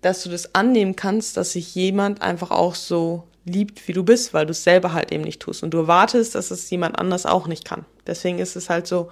dass 0.00 0.22
du 0.22 0.30
das 0.30 0.54
annehmen 0.54 0.96
kannst, 0.96 1.36
dass 1.36 1.52
sich 1.52 1.74
jemand 1.74 2.22
einfach 2.22 2.50
auch 2.50 2.74
so 2.74 3.24
liebt, 3.44 3.86
wie 3.88 3.92
du 3.92 4.04
bist, 4.04 4.32
weil 4.32 4.46
du 4.46 4.52
es 4.52 4.64
selber 4.64 4.92
halt 4.92 5.12
eben 5.12 5.24
nicht 5.24 5.40
tust. 5.40 5.62
Und 5.62 5.70
du 5.72 5.78
erwartest, 5.78 6.34
dass 6.34 6.50
es 6.50 6.70
jemand 6.70 6.98
anders 6.98 7.26
auch 7.26 7.46
nicht 7.46 7.64
kann. 7.64 7.84
Deswegen 8.06 8.38
ist 8.38 8.56
es 8.56 8.70
halt 8.70 8.86
so 8.86 9.10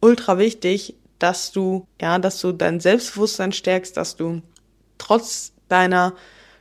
ultra 0.00 0.38
wichtig, 0.38 0.94
dass 1.18 1.52
du, 1.52 1.86
ja, 2.00 2.18
dass 2.18 2.40
du 2.40 2.52
dein 2.52 2.80
Selbstbewusstsein 2.80 3.52
stärkst, 3.52 3.96
dass 3.96 4.16
du 4.16 4.42
trotz 4.98 5.52
deiner 5.68 6.14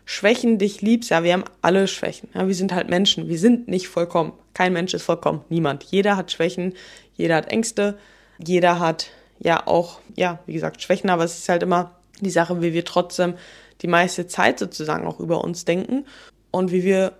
Schwächen 0.05 0.57
dich 0.57 0.81
liebst. 0.81 1.09
Ja, 1.09 1.23
wir 1.23 1.33
haben 1.33 1.45
alle 1.61 1.87
Schwächen. 1.87 2.29
Ja, 2.33 2.47
wir 2.47 2.55
sind 2.55 2.73
halt 2.73 2.89
Menschen. 2.89 3.29
Wir 3.29 3.39
sind 3.39 3.67
nicht 3.67 3.87
vollkommen. 3.87 4.33
Kein 4.53 4.73
Mensch 4.73 4.93
ist 4.93 5.03
vollkommen. 5.03 5.43
Niemand. 5.49 5.83
Jeder 5.83 6.17
hat 6.17 6.31
Schwächen. 6.31 6.73
Jeder 7.15 7.35
hat 7.37 7.47
Ängste. 7.47 7.97
Jeder 8.45 8.79
hat 8.79 9.09
ja 9.39 9.65
auch, 9.67 9.99
ja, 10.15 10.39
wie 10.45 10.53
gesagt, 10.53 10.81
Schwächen. 10.81 11.09
Aber 11.09 11.23
es 11.23 11.37
ist 11.37 11.49
halt 11.49 11.63
immer 11.63 11.91
die 12.19 12.29
Sache, 12.29 12.61
wie 12.61 12.73
wir 12.73 12.85
trotzdem 12.85 13.35
die 13.81 13.87
meiste 13.87 14.27
Zeit 14.27 14.59
sozusagen 14.59 15.07
auch 15.07 15.19
über 15.19 15.43
uns 15.43 15.65
denken 15.65 16.05
und 16.51 16.71
wie 16.71 16.83
wir 16.83 17.13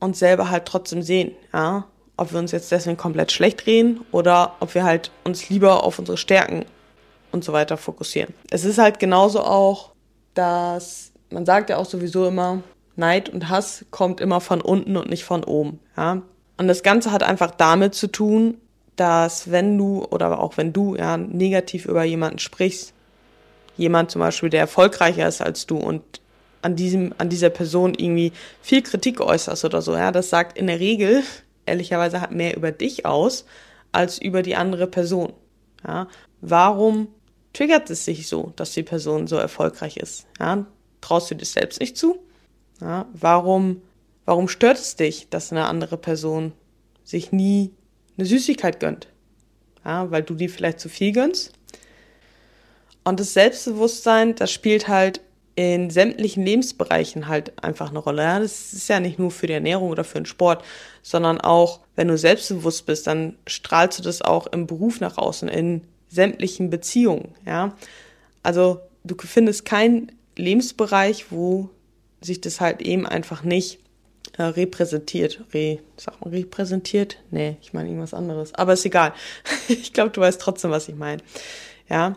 uns 0.00 0.18
selber 0.18 0.50
halt 0.50 0.66
trotzdem 0.66 1.02
sehen, 1.02 1.32
ja. 1.52 1.86
Ob 2.18 2.30
wir 2.32 2.38
uns 2.38 2.52
jetzt 2.52 2.70
deswegen 2.70 2.98
komplett 2.98 3.32
schlecht 3.32 3.64
drehen 3.64 4.00
oder 4.12 4.56
ob 4.60 4.74
wir 4.74 4.84
halt 4.84 5.10
uns 5.24 5.48
lieber 5.48 5.82
auf 5.82 5.98
unsere 5.98 6.18
Stärken 6.18 6.66
und 7.32 7.42
so 7.42 7.54
weiter 7.54 7.78
fokussieren. 7.78 8.34
Es 8.50 8.64
ist 8.64 8.76
halt 8.76 8.98
genauso 8.98 9.40
auch, 9.40 9.91
dass 10.34 11.12
man 11.30 11.46
sagt 11.46 11.70
ja 11.70 11.78
auch 11.78 11.86
sowieso 11.86 12.26
immer, 12.26 12.62
Neid 12.96 13.28
und 13.30 13.48
Hass 13.48 13.86
kommt 13.90 14.20
immer 14.20 14.40
von 14.40 14.60
unten 14.60 14.96
und 14.96 15.08
nicht 15.08 15.24
von 15.24 15.44
oben, 15.44 15.80
ja. 15.96 16.22
Und 16.58 16.68
das 16.68 16.82
Ganze 16.82 17.10
hat 17.10 17.22
einfach 17.22 17.50
damit 17.52 17.94
zu 17.94 18.06
tun, 18.06 18.58
dass 18.96 19.50
wenn 19.50 19.78
du 19.78 20.04
oder 20.04 20.38
auch 20.38 20.58
wenn 20.58 20.72
du 20.72 20.94
ja 20.94 21.16
negativ 21.16 21.86
über 21.86 22.04
jemanden 22.04 22.38
sprichst, 22.38 22.92
jemand 23.76 24.10
zum 24.10 24.20
Beispiel, 24.20 24.50
der 24.50 24.60
erfolgreicher 24.60 25.26
ist 25.26 25.40
als 25.40 25.66
du 25.66 25.78
und 25.78 26.02
an 26.60 26.76
diesem, 26.76 27.14
an 27.18 27.28
dieser 27.28 27.50
Person 27.50 27.94
irgendwie 27.94 28.32
viel 28.60 28.82
Kritik 28.82 29.20
äußerst 29.20 29.64
oder 29.64 29.82
so, 29.82 29.96
ja, 29.96 30.12
das 30.12 30.30
sagt 30.30 30.56
in 30.56 30.66
der 30.66 30.78
Regel, 30.78 31.22
ehrlicherweise, 31.66 32.20
hat 32.20 32.32
mehr 32.32 32.56
über 32.56 32.70
dich 32.70 33.06
aus, 33.06 33.46
als 33.90 34.20
über 34.20 34.42
die 34.42 34.54
andere 34.54 34.86
Person, 34.86 35.32
ja. 35.86 36.06
Warum 36.42 37.08
triggert 37.52 37.90
es 37.90 38.04
sich 38.04 38.26
so, 38.26 38.52
dass 38.56 38.72
die 38.72 38.82
Person 38.82 39.26
so 39.26 39.36
erfolgreich 39.36 39.96
ist, 39.96 40.26
ja? 40.38 40.66
Traust 41.00 41.30
du 41.30 41.34
dir 41.34 41.44
selbst 41.44 41.80
nicht 41.80 41.96
zu? 41.96 42.18
Ja, 42.80 43.06
warum, 43.12 43.82
warum 44.24 44.48
stört 44.48 44.78
es 44.78 44.96
dich, 44.96 45.28
dass 45.30 45.50
eine 45.50 45.66
andere 45.66 45.96
Person 45.96 46.52
sich 47.04 47.32
nie 47.32 47.72
eine 48.16 48.26
Süßigkeit 48.26 48.78
gönnt? 48.80 49.08
Ja, 49.84 50.10
weil 50.10 50.22
du 50.22 50.34
die 50.34 50.48
vielleicht 50.48 50.78
zu 50.78 50.88
viel 50.88 51.12
gönnst? 51.12 51.52
Und 53.04 53.18
das 53.18 53.32
Selbstbewusstsein, 53.32 54.36
das 54.36 54.52
spielt 54.52 54.86
halt 54.86 55.20
in 55.54 55.90
sämtlichen 55.90 56.44
Lebensbereichen 56.44 57.28
halt 57.28 57.62
einfach 57.62 57.90
eine 57.90 57.98
Rolle. 57.98 58.22
Ja, 58.22 58.38
das 58.38 58.72
ist 58.72 58.88
ja 58.88 59.00
nicht 59.00 59.18
nur 59.18 59.30
für 59.30 59.46
die 59.46 59.52
Ernährung 59.52 59.90
oder 59.90 60.04
für 60.04 60.18
den 60.18 60.26
Sport, 60.26 60.64
sondern 61.02 61.40
auch, 61.40 61.80
wenn 61.94 62.08
du 62.08 62.16
selbstbewusst 62.16 62.86
bist, 62.86 63.06
dann 63.06 63.36
strahlst 63.46 63.98
du 63.98 64.02
das 64.02 64.22
auch 64.22 64.46
im 64.46 64.66
Beruf 64.66 65.00
nach 65.00 65.18
außen, 65.18 65.48
in 65.48 65.82
sämtlichen 66.12 66.70
Beziehungen. 66.70 67.34
Ja, 67.46 67.76
also 68.42 68.80
du 69.04 69.16
findest 69.18 69.64
keinen 69.64 70.12
Lebensbereich, 70.36 71.30
wo 71.30 71.70
sich 72.20 72.40
das 72.40 72.60
halt 72.60 72.82
eben 72.82 73.06
einfach 73.06 73.42
nicht 73.42 73.80
äh, 74.36 74.44
repräsentiert. 74.44 75.42
Re, 75.52 75.78
sag 75.96 76.20
mal, 76.20 76.30
repräsentiert? 76.30 77.18
Nee, 77.30 77.56
ich 77.62 77.72
meine 77.72 77.88
irgendwas 77.88 78.14
anderes. 78.14 78.54
Aber 78.54 78.74
ist 78.74 78.84
egal. 78.84 79.12
ich 79.68 79.92
glaube, 79.92 80.10
du 80.10 80.20
weißt 80.20 80.40
trotzdem, 80.40 80.70
was 80.70 80.88
ich 80.88 80.94
meine. 80.94 81.22
Ja, 81.88 82.16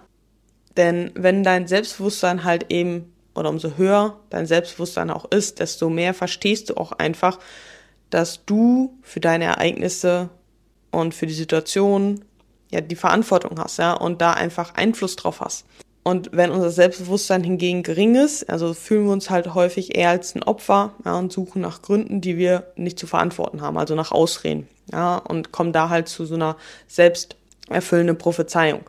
denn 0.77 1.11
wenn 1.15 1.43
dein 1.43 1.67
Selbstbewusstsein 1.67 2.43
halt 2.43 2.71
eben, 2.71 3.13
oder 3.33 3.49
umso 3.49 3.77
höher 3.77 4.19
dein 4.29 4.45
Selbstbewusstsein 4.45 5.09
auch 5.09 5.25
ist, 5.31 5.59
desto 5.59 5.89
mehr 5.89 6.13
verstehst 6.13 6.69
du 6.69 6.77
auch 6.77 6.91
einfach, 6.93 7.39
dass 8.09 8.45
du 8.45 8.97
für 9.01 9.19
deine 9.19 9.45
Ereignisse 9.45 10.29
und 10.91 11.13
für 11.13 11.27
die 11.27 11.33
Situation 11.33 12.23
ja 12.71 12.81
die 12.81 12.95
Verantwortung 12.95 13.59
hast, 13.59 13.77
ja, 13.77 13.93
und 13.93 14.21
da 14.21 14.33
einfach 14.33 14.73
Einfluss 14.75 15.15
drauf 15.15 15.41
hast. 15.41 15.65
Und 16.03 16.29
wenn 16.33 16.51
unser 16.51 16.69
Selbstbewusstsein 16.69 17.43
hingegen 17.43 17.81
gering 17.81 18.13
ist, 18.13 18.47
also 18.47 18.75
fühlen 18.75 19.05
wir 19.05 19.11
uns 19.11 19.31
halt 19.31 19.55
häufig 19.55 19.97
eher 19.97 20.09
als 20.09 20.35
ein 20.35 20.43
Opfer 20.43 20.93
ja, 21.03 21.17
und 21.17 21.33
suchen 21.33 21.61
nach 21.61 21.81
Gründen, 21.81 22.21
die 22.21 22.37
wir 22.37 22.71
nicht 22.75 22.99
zu 22.99 23.07
verantworten 23.07 23.61
haben, 23.61 23.77
also 23.77 23.95
nach 23.95 24.11
Ausreden, 24.11 24.67
ja, 24.91 25.17
und 25.17 25.51
kommen 25.51 25.73
da 25.73 25.89
halt 25.89 26.07
zu 26.07 26.25
so 26.25 26.35
einer 26.35 26.57
selbsterfüllenden 26.87 28.17
Prophezeiung. 28.17 28.81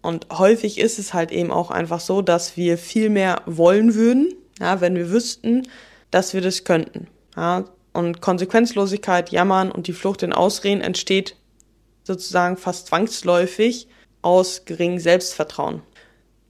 Und 0.00 0.26
häufig 0.32 0.80
ist 0.80 0.98
es 0.98 1.14
halt 1.14 1.30
eben 1.30 1.50
auch 1.50 1.70
einfach 1.70 2.00
so, 2.00 2.22
dass 2.22 2.56
wir 2.56 2.78
viel 2.78 3.10
mehr 3.10 3.42
wollen 3.46 3.94
würden, 3.94 4.34
ja, 4.58 4.80
wenn 4.80 4.94
wir 4.94 5.10
wüssten, 5.10 5.68
dass 6.10 6.34
wir 6.34 6.40
das 6.40 6.64
könnten. 6.64 7.06
Ja. 7.36 7.64
Und 7.92 8.22
Konsequenzlosigkeit, 8.22 9.30
Jammern 9.30 9.70
und 9.70 9.86
die 9.86 9.92
Flucht 9.92 10.22
in 10.22 10.32
Ausreden 10.32 10.80
entsteht 10.80 11.36
sozusagen 12.04 12.56
fast 12.56 12.88
zwangsläufig 12.88 13.88
aus 14.22 14.64
geringem 14.64 14.98
Selbstvertrauen. 14.98 15.82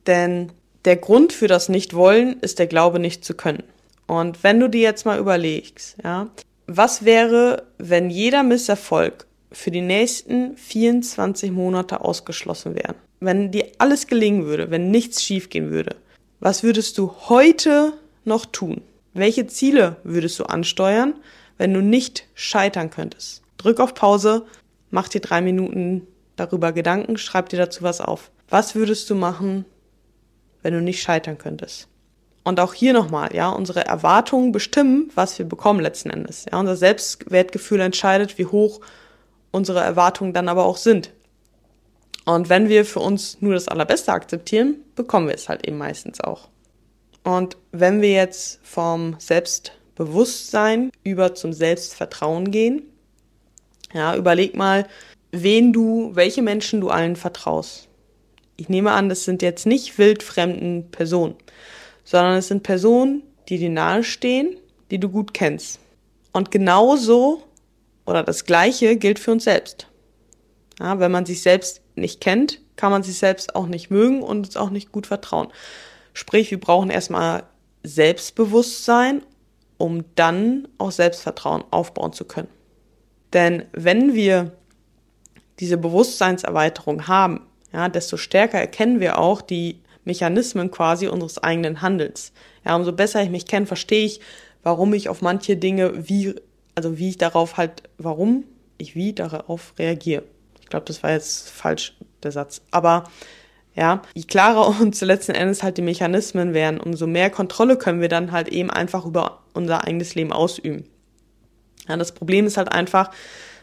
Denn 0.07 0.53
der 0.85 0.97
Grund 0.97 1.33
für 1.33 1.49
das 1.49 1.69
Nicht-Wollen 1.69 2.41
ist 2.41 2.59
der 2.59 2.67
Glaube, 2.67 2.99
nicht 2.99 3.25
zu 3.25 3.35
können. 3.35 3.63
Und 4.07 4.43
wenn 4.43 4.61
du 4.61 4.69
dir 4.69 4.83
jetzt 4.83 5.07
mal 5.07 5.19
überlegst, 5.19 5.97
ja, 6.03 6.29
was 6.67 7.05
wäre, 7.05 7.67
wenn 7.79 8.11
jeder 8.11 8.43
Misserfolg 8.43 9.27
für 9.53 9.71
die 9.71 9.81
nächsten 9.81 10.57
24 10.57 11.51
Monate 11.51 12.01
ausgeschlossen 12.01 12.75
wäre? 12.75 12.95
wenn 13.25 13.51
dir 13.51 13.69
alles 13.79 14.07
gelingen 14.07 14.47
würde, 14.47 14.71
wenn 14.71 14.91
nichts 14.91 15.23
schiefgehen 15.23 15.71
würde, 15.71 15.97
was 16.41 16.63
würdest 16.63 16.99
du 16.99 17.13
heute 17.29 17.93
noch 18.25 18.47
tun? 18.47 18.83
Welche 19.15 19.47
Ziele 19.47 19.97
würdest 20.03 20.39
du 20.39 20.45
ansteuern, 20.45 21.15
wenn 21.57 21.73
du 21.73 21.81
nicht 21.81 22.27
scheitern 22.35 22.91
könntest? 22.91 23.43
Drück 23.59 23.79
auf 23.79 23.95
Pause, 23.95 24.45
mach 24.93 25.09
dir 25.09 25.21
drei 25.21 25.41
Minuten 25.41 26.07
darüber 26.37 26.71
Gedanken, 26.71 27.17
schreib 27.17 27.49
dir 27.49 27.57
dazu 27.57 27.83
was 27.83 28.01
auf. 28.01 28.31
Was 28.49 28.77
würdest 28.77 29.11
du 29.11 29.17
machen, 29.17 29.65
wenn 30.63 30.75
du 30.75 30.81
nicht 30.81 31.03
scheitern 31.03 31.39
könntest? 31.39 31.89
Und 32.45 32.61
auch 32.61 32.75
hier 32.75 32.93
nochmal, 32.93 33.35
ja, 33.35 33.51
unsere 33.51 33.85
Erwartungen 33.87 34.53
bestimmen, 34.53 35.11
was 35.15 35.39
wir 35.39 35.47
bekommen 35.47 35.81
letzten 35.81 36.11
Endes. 36.11 36.47
Ja, 36.51 36.59
unser 36.59 36.77
Selbstwertgefühl 36.77 37.81
entscheidet, 37.81 38.39
wie 38.39 38.47
hoch 38.47 38.81
unsere 39.51 39.81
Erwartungen 39.81 40.33
dann 40.33 40.49
aber 40.49 40.65
auch 40.65 40.77
sind. 40.77 41.13
Und 42.25 42.49
wenn 42.49 42.69
wir 42.69 42.85
für 42.85 43.01
uns 43.01 43.39
nur 43.41 43.55
das 43.55 43.69
Allerbeste 43.69 44.13
akzeptieren, 44.13 44.77
bekommen 44.95 45.29
wir 45.29 45.35
es 45.35 45.49
halt 45.49 45.67
eben 45.67 45.79
meistens 45.79 46.21
auch. 46.21 46.49
Und 47.25 47.57
wenn 47.71 48.03
wir 48.03 48.13
jetzt 48.13 48.61
vom 48.63 49.17
Selbstbewusstsein 49.19 50.91
über 51.05 51.35
zum 51.35 51.53
Selbstvertrauen 51.53 52.51
gehen, 52.51 52.83
ja, 53.93 54.17
überleg 54.17 54.57
mal, 54.57 54.87
wen 55.31 55.73
du, 55.73 56.11
welche 56.15 56.43
Menschen 56.43 56.81
du 56.81 56.91
allen 56.91 57.17
vertraust. 57.17 57.89
Ich 58.57 58.69
nehme 58.69 58.93
an, 58.93 59.09
das 59.09 59.25
sind 59.25 59.43
jetzt 59.43 59.67
nicht 59.67 59.99
wildfremden 59.99 60.91
Personen, 60.91 61.35
sondern 62.05 62.37
es 62.37 62.49
sind 62.49 62.63
Personen, 62.63 63.23
die 63.49 63.59
dir 63.59 63.71
nahestehen, 63.71 64.57
die 64.91 64.99
du 64.99 65.09
gut 65.09 65.35
kennst. 65.35 65.81
Und 66.33 66.51
genauso 66.51 67.43
oder 68.07 68.23
das 68.23 68.45
Gleiche 68.45 68.97
gilt 68.97 69.19
für 69.19 69.33
uns 69.33 69.45
selbst. 69.45 69.87
Ja, 70.81 70.99
wenn 70.99 71.11
man 71.11 71.27
sich 71.27 71.43
selbst 71.43 71.83
nicht 71.95 72.21
kennt, 72.21 72.61
kann 72.77 72.91
man 72.91 73.03
sich 73.03 73.19
selbst 73.19 73.55
auch 73.55 73.67
nicht 73.67 73.91
mögen 73.91 74.23
und 74.23 74.47
uns 74.47 74.57
auch 74.57 74.71
nicht 74.71 74.93
gut 74.93 75.07
vertrauen. 75.07 75.49
Sprich, 76.15 76.51
wir 76.51 76.61
brauchen 76.61 76.91
erstmal 76.91 77.45
Selbstbewusstsein, 77.83 79.23
um 79.79 80.05
dann 80.15 80.69
auch 80.79 80.91
Selbstvertrauen 80.91 81.65
aufbauen 81.71 82.13
zu 82.13 82.25
können. 82.25 82.49
Denn 83.33 83.65
wenn 83.73 84.15
wir 84.15 84.53
diese 85.61 85.77
Bewusstseinserweiterung 85.77 87.07
haben, 87.09 87.41
ja, 87.73 87.89
desto 87.89 88.17
stärker 88.17 88.59
erkennen 88.59 89.01
wir 89.01 89.19
auch 89.19 89.41
die 89.41 89.81
Mechanismen 90.05 90.71
quasi 90.71 91.09
unseres 91.09 91.39
eigenen 91.39 91.81
Handelns. 91.81 92.33
Ja, 92.65 92.77
umso 92.77 92.93
besser 92.93 93.23
ich 93.23 93.31
mich 93.31 93.47
kenne, 93.47 93.67
verstehe 93.67 94.05
ich, 94.05 94.21
warum 94.63 94.93
ich 94.95 95.09
auf 95.09 95.23
manche 95.23 95.57
Dinge 95.57 96.09
wie, 96.09 96.35
also 96.75 96.99
wie 96.99 97.11
ich 97.11 97.19
darauf 97.19 97.57
halt, 97.57 97.85
warum 97.99 98.45
ich 98.79 98.95
wie 98.95 99.13
darauf 99.13 99.75
reagiere 99.79 100.25
glaube, 100.73 100.87
das 100.87 101.03
war 101.03 101.13
jetzt 101.13 101.51
falsch, 101.51 101.95
der 102.23 102.33
Satz. 102.33 102.63
Aber 102.71 103.05
ja, 103.75 104.03
je 104.15 104.25
klarer 104.25 104.69
uns 104.81 105.01
letzten 105.01 105.33
Endes 105.33 105.63
halt 105.63 105.77
die 105.77 105.83
Mechanismen 105.83 106.53
wären, 106.53 106.81
umso 106.81 107.07
mehr 107.07 107.31
Kontrolle 107.31 107.77
können 107.77 108.01
wir 108.01 108.09
dann 108.09 108.33
halt 108.33 108.49
eben 108.49 108.71
einfach 108.71 109.05
über 109.07 109.43
unser 109.53 109.85
eigenes 109.85 110.15
Leben 110.15 110.33
ausüben. 110.33 110.85
Ja, 111.89 111.97
das 111.97 112.13
Problem 112.13 112.47
ist 112.47 112.57
halt 112.57 112.73
einfach, 112.73 113.11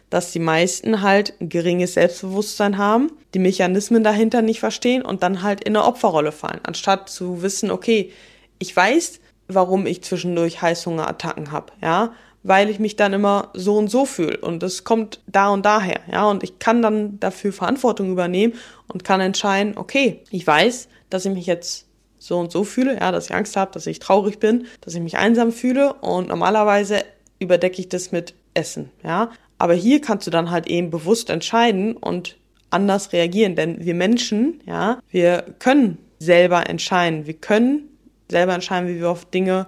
dass 0.09 0.31
die 0.31 0.39
meisten 0.39 1.01
halt 1.01 1.33
ein 1.39 1.49
geringes 1.49 1.93
Selbstbewusstsein 1.93 2.77
haben, 2.77 3.11
die 3.33 3.39
Mechanismen 3.39 4.03
dahinter 4.03 4.41
nicht 4.41 4.59
verstehen 4.59 5.03
und 5.03 5.23
dann 5.23 5.43
halt 5.43 5.63
in 5.63 5.75
eine 5.75 5.85
Opferrolle 5.85 6.31
fallen, 6.31 6.61
anstatt 6.63 7.09
zu 7.09 7.41
wissen, 7.41 7.69
okay, 7.71 8.11
ich 8.57 8.75
weiß, 8.75 9.19
warum 9.47 9.85
ich 9.85 10.03
zwischendurch 10.03 10.61
Heißhungerattacken 10.61 11.51
habe, 11.51 11.73
ja, 11.81 12.13
weil 12.43 12.69
ich 12.69 12.79
mich 12.79 12.95
dann 12.95 13.13
immer 13.13 13.49
so 13.53 13.77
und 13.77 13.89
so 13.89 14.05
fühle 14.05 14.37
und 14.37 14.63
es 14.63 14.83
kommt 14.83 15.21
da 15.27 15.49
und 15.49 15.65
daher, 15.65 15.99
ja, 16.11 16.25
und 16.25 16.43
ich 16.43 16.59
kann 16.59 16.81
dann 16.81 17.19
dafür 17.19 17.53
Verantwortung 17.53 18.11
übernehmen 18.11 18.53
und 18.87 19.03
kann 19.03 19.21
entscheiden, 19.21 19.77
okay, 19.77 20.23
ich 20.31 20.45
weiß, 20.45 20.87
dass 21.09 21.25
ich 21.25 21.33
mich 21.33 21.45
jetzt 21.45 21.85
so 22.17 22.37
und 22.37 22.51
so 22.51 22.63
fühle, 22.63 22.95
ja, 22.99 23.11
dass 23.11 23.25
ich 23.25 23.35
Angst 23.35 23.55
habe, 23.55 23.71
dass 23.71 23.87
ich 23.87 23.99
traurig 23.99 24.39
bin, 24.39 24.67
dass 24.81 24.93
ich 24.93 25.01
mich 25.01 25.17
einsam 25.17 25.51
fühle 25.51 25.93
und 25.93 26.29
normalerweise 26.29 27.03
überdecke 27.39 27.81
ich 27.81 27.89
das 27.89 28.11
mit 28.11 28.33
Essen, 28.53 28.91
ja. 29.03 29.31
Aber 29.57 29.73
hier 29.73 30.01
kannst 30.01 30.25
du 30.27 30.31
dann 30.31 30.51
halt 30.51 30.67
eben 30.67 30.89
bewusst 30.89 31.29
entscheiden 31.29 31.97
und 31.97 32.37
anders 32.69 33.11
reagieren, 33.13 33.55
denn 33.55 33.83
wir 33.83 33.95
Menschen, 33.95 34.61
ja, 34.65 34.99
wir 35.09 35.43
können 35.59 35.97
selber 36.19 36.69
entscheiden, 36.69 37.25
wir 37.25 37.33
können 37.33 37.89
selber 38.29 38.53
entscheiden, 38.53 38.87
wie 38.87 38.99
wir 38.99 39.09
auf 39.09 39.25
Dinge 39.25 39.67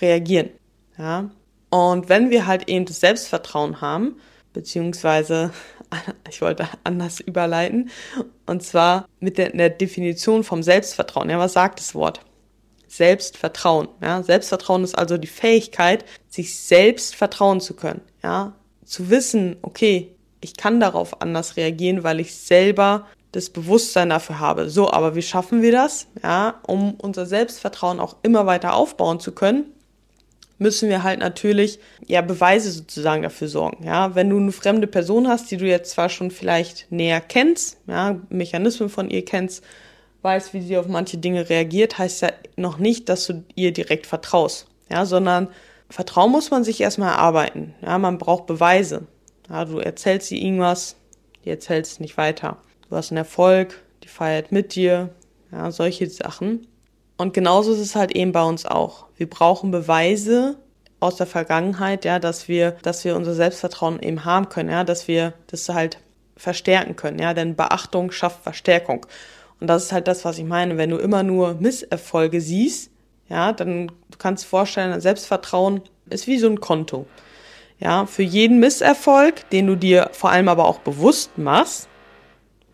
reagieren, 0.00 0.50
ja. 0.98 1.30
Und 1.70 2.08
wenn 2.08 2.30
wir 2.30 2.46
halt 2.46 2.68
eben 2.68 2.84
das 2.84 3.00
Selbstvertrauen 3.00 3.80
haben, 3.80 4.16
beziehungsweise 4.52 5.52
ich 6.28 6.42
wollte 6.42 6.68
anders 6.84 7.20
überleiten, 7.20 7.90
und 8.46 8.62
zwar 8.62 9.06
mit 9.20 9.38
der, 9.38 9.50
der, 9.50 9.70
Definition 9.70 10.44
vom 10.44 10.62
Selbstvertrauen. 10.62 11.30
Ja, 11.30 11.38
was 11.38 11.52
sagt 11.52 11.78
das 11.78 11.94
Wort? 11.94 12.20
Selbstvertrauen. 12.90 13.88
Ja, 14.02 14.22
Selbstvertrauen 14.24 14.82
ist 14.82 14.98
also 14.98 15.16
die 15.16 15.28
Fähigkeit, 15.28 16.04
sich 16.28 16.58
selbst 16.58 17.14
vertrauen 17.14 17.60
zu 17.60 17.74
können. 17.74 18.00
Ja, 18.20 18.54
zu 18.84 19.10
wissen, 19.10 19.56
okay, 19.62 20.16
ich 20.40 20.56
kann 20.56 20.80
darauf 20.80 21.22
anders 21.22 21.56
reagieren, 21.56 22.02
weil 22.02 22.18
ich 22.18 22.34
selber 22.34 23.06
das 23.30 23.50
Bewusstsein 23.50 24.10
dafür 24.10 24.40
habe. 24.40 24.68
So, 24.68 24.90
aber 24.90 25.14
wie 25.14 25.22
schaffen 25.22 25.62
wir 25.62 25.70
das? 25.70 26.08
Ja, 26.20 26.60
um 26.66 26.94
unser 26.94 27.26
Selbstvertrauen 27.26 28.00
auch 28.00 28.16
immer 28.24 28.46
weiter 28.46 28.74
aufbauen 28.74 29.20
zu 29.20 29.30
können, 29.30 29.66
müssen 30.58 30.88
wir 30.88 31.04
halt 31.04 31.20
natürlich 31.20 31.78
ja 32.08 32.22
Beweise 32.22 32.72
sozusagen 32.72 33.22
dafür 33.22 33.46
sorgen. 33.46 33.84
Ja, 33.84 34.16
wenn 34.16 34.30
du 34.30 34.36
eine 34.36 34.50
fremde 34.50 34.88
Person 34.88 35.28
hast, 35.28 35.48
die 35.52 35.58
du 35.58 35.66
jetzt 35.66 35.92
zwar 35.92 36.08
schon 36.08 36.32
vielleicht 36.32 36.90
näher 36.90 37.20
kennst, 37.20 37.78
ja, 37.86 38.18
Mechanismen 38.30 38.88
von 38.88 39.10
ihr 39.10 39.24
kennst, 39.24 39.62
weißt, 40.22 40.52
wie 40.54 40.60
sie 40.60 40.76
auf 40.76 40.86
manche 40.86 41.18
Dinge 41.18 41.48
reagiert, 41.48 41.98
heißt 41.98 42.22
ja 42.22 42.28
noch 42.56 42.78
nicht, 42.78 43.08
dass 43.08 43.26
du 43.26 43.44
ihr 43.54 43.72
direkt 43.72 44.06
vertraust. 44.06 44.66
Ja, 44.90 45.06
sondern 45.06 45.48
Vertrauen 45.88 46.30
muss 46.30 46.50
man 46.50 46.64
sich 46.64 46.80
erstmal 46.80 47.10
erarbeiten. 47.10 47.74
Ja, 47.82 47.98
man 47.98 48.18
braucht 48.18 48.46
Beweise. 48.46 49.06
Ja, 49.48 49.64
du 49.64 49.78
erzählst 49.78 50.28
sie 50.28 50.44
irgendwas, 50.44 50.96
die 51.44 51.50
erzählst 51.50 52.00
nicht 52.00 52.16
weiter. 52.16 52.58
Du 52.88 52.96
hast 52.96 53.10
einen 53.10 53.18
Erfolg, 53.18 53.82
die 54.02 54.08
feiert 54.08 54.52
mit 54.52 54.74
dir, 54.74 55.10
ja, 55.52 55.70
solche 55.70 56.08
Sachen. 56.08 56.66
Und 57.16 57.34
genauso 57.34 57.72
ist 57.72 57.80
es 57.80 57.96
halt 57.96 58.12
eben 58.12 58.32
bei 58.32 58.42
uns 58.42 58.66
auch. 58.66 59.06
Wir 59.16 59.28
brauchen 59.28 59.70
Beweise 59.70 60.56
aus 61.00 61.16
der 61.16 61.26
Vergangenheit, 61.26 62.04
ja, 62.04 62.18
dass 62.18 62.46
wir, 62.46 62.72
dass 62.82 63.04
wir 63.04 63.16
unser 63.16 63.34
Selbstvertrauen 63.34 64.00
eben 64.00 64.24
haben 64.24 64.48
können, 64.48 64.70
ja, 64.70 64.84
dass 64.84 65.08
wir 65.08 65.34
das 65.48 65.68
halt 65.68 65.98
verstärken 66.36 66.96
können, 66.96 67.18
ja, 67.18 67.34
denn 67.34 67.56
Beachtung 67.56 68.12
schafft 68.12 68.42
Verstärkung. 68.42 69.06
Und 69.60 69.66
das 69.66 69.84
ist 69.84 69.92
halt 69.92 70.08
das, 70.08 70.24
was 70.24 70.38
ich 70.38 70.44
meine. 70.44 70.78
Wenn 70.78 70.90
du 70.90 70.96
immer 70.96 71.22
nur 71.22 71.54
Misserfolge 71.54 72.40
siehst, 72.40 72.90
ja, 73.28 73.52
dann 73.52 73.88
du 73.88 74.18
kannst 74.18 74.44
vorstellen, 74.46 75.00
Selbstvertrauen 75.00 75.82
ist 76.08 76.26
wie 76.26 76.38
so 76.38 76.48
ein 76.48 76.60
Konto. 76.60 77.06
Ja, 77.78 78.06
für 78.06 78.22
jeden 78.22 78.58
Misserfolg, 78.58 79.48
den 79.50 79.66
du 79.66 79.76
dir 79.76 80.10
vor 80.12 80.30
allem 80.30 80.48
aber 80.48 80.66
auch 80.66 80.80
bewusst 80.80 81.38
machst, 81.38 81.88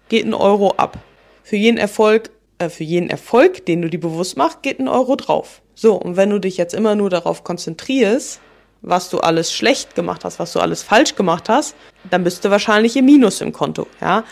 geht 0.08 0.24
ein 0.24 0.34
Euro 0.34 0.74
ab. 0.76 0.98
Für 1.42 1.56
jeden 1.56 1.78
Erfolg, 1.78 2.30
äh, 2.58 2.68
für 2.68 2.84
jeden 2.84 3.10
Erfolg, 3.10 3.66
den 3.66 3.82
du 3.82 3.90
dir 3.90 4.00
bewusst 4.00 4.36
machst, 4.36 4.62
geht 4.62 4.80
ein 4.80 4.88
Euro 4.88 5.14
drauf. 5.16 5.62
So, 5.74 5.94
und 5.94 6.16
wenn 6.16 6.30
du 6.30 6.40
dich 6.40 6.56
jetzt 6.56 6.74
immer 6.74 6.94
nur 6.94 7.10
darauf 7.10 7.44
konzentrierst, 7.44 8.40
was 8.82 9.10
du 9.10 9.18
alles 9.18 9.52
schlecht 9.52 9.94
gemacht 9.94 10.24
hast, 10.24 10.38
was 10.38 10.52
du 10.52 10.60
alles 10.60 10.82
falsch 10.82 11.14
gemacht 11.14 11.48
hast, 11.48 11.76
dann 12.10 12.24
bist 12.24 12.44
du 12.44 12.50
wahrscheinlich 12.50 12.96
im 12.96 13.04
Minus 13.04 13.40
im 13.40 13.52
Konto, 13.52 13.86
ja. 14.00 14.24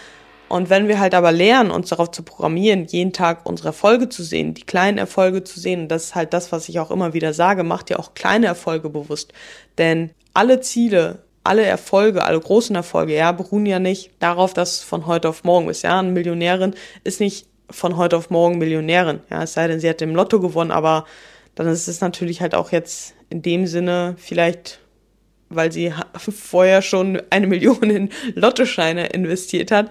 Und 0.55 0.71
wenn 0.71 0.87
wir 0.87 1.01
halt 1.01 1.17
aber 1.17 1.33
lernen, 1.33 1.73
uns 1.73 1.88
darauf 1.88 2.12
zu 2.12 2.23
programmieren, 2.23 2.85
jeden 2.85 3.12
Tag 3.12 3.45
unsere 3.45 3.71
Erfolge 3.71 4.09
zu 4.09 4.23
sehen, 4.23 4.55
die 4.55 4.62
kleinen 4.62 4.99
Erfolge 4.99 5.43
zu 5.43 5.59
sehen, 5.59 5.88
das 5.88 6.05
ist 6.05 6.14
halt 6.14 6.33
das, 6.33 6.53
was 6.53 6.69
ich 6.69 6.79
auch 6.79 6.93
immer 6.93 7.12
wieder 7.12 7.35
sage, 7.35 7.64
macht 7.64 7.88
dir 7.88 7.99
auch 7.99 8.14
kleine 8.14 8.47
Erfolge 8.47 8.88
bewusst. 8.88 9.33
Denn 9.79 10.11
alle 10.33 10.61
Ziele, 10.61 11.25
alle 11.43 11.64
Erfolge, 11.64 12.23
alle 12.23 12.38
großen 12.38 12.77
Erfolge, 12.77 13.17
ja, 13.17 13.33
beruhen 13.33 13.67
ja 13.67 13.81
nicht 13.81 14.12
darauf, 14.21 14.55
dass 14.55 14.81
von 14.81 15.07
heute 15.07 15.29
auf 15.29 15.43
morgen 15.43 15.69
ist. 15.69 15.83
Ja, 15.83 15.99
eine 15.99 16.12
Millionärin 16.12 16.77
ist 17.03 17.19
nicht 17.19 17.49
von 17.69 17.97
heute 17.97 18.17
auf 18.17 18.31
morgen 18.31 18.59
Millionärin. 18.59 19.23
Ja, 19.31 19.43
es 19.43 19.55
sei 19.55 19.67
denn, 19.67 19.81
sie 19.81 19.88
hat 19.88 20.03
im 20.03 20.14
Lotto 20.14 20.38
gewonnen, 20.38 20.71
aber 20.71 21.05
dann 21.57 21.67
ist 21.67 21.88
es 21.88 22.01
natürlich 22.01 22.40
halt 22.40 22.55
auch 22.55 22.71
jetzt 22.71 23.17
in 23.29 23.43
dem 23.43 23.67
Sinne 23.67 24.14
vielleicht, 24.19 24.79
weil 25.49 25.73
sie 25.73 25.93
vorher 26.17 26.81
schon 26.81 27.21
eine 27.31 27.49
Million 27.49 27.90
in 27.90 28.11
Lottoscheine 28.37 29.07
investiert 29.07 29.73
hat, 29.73 29.90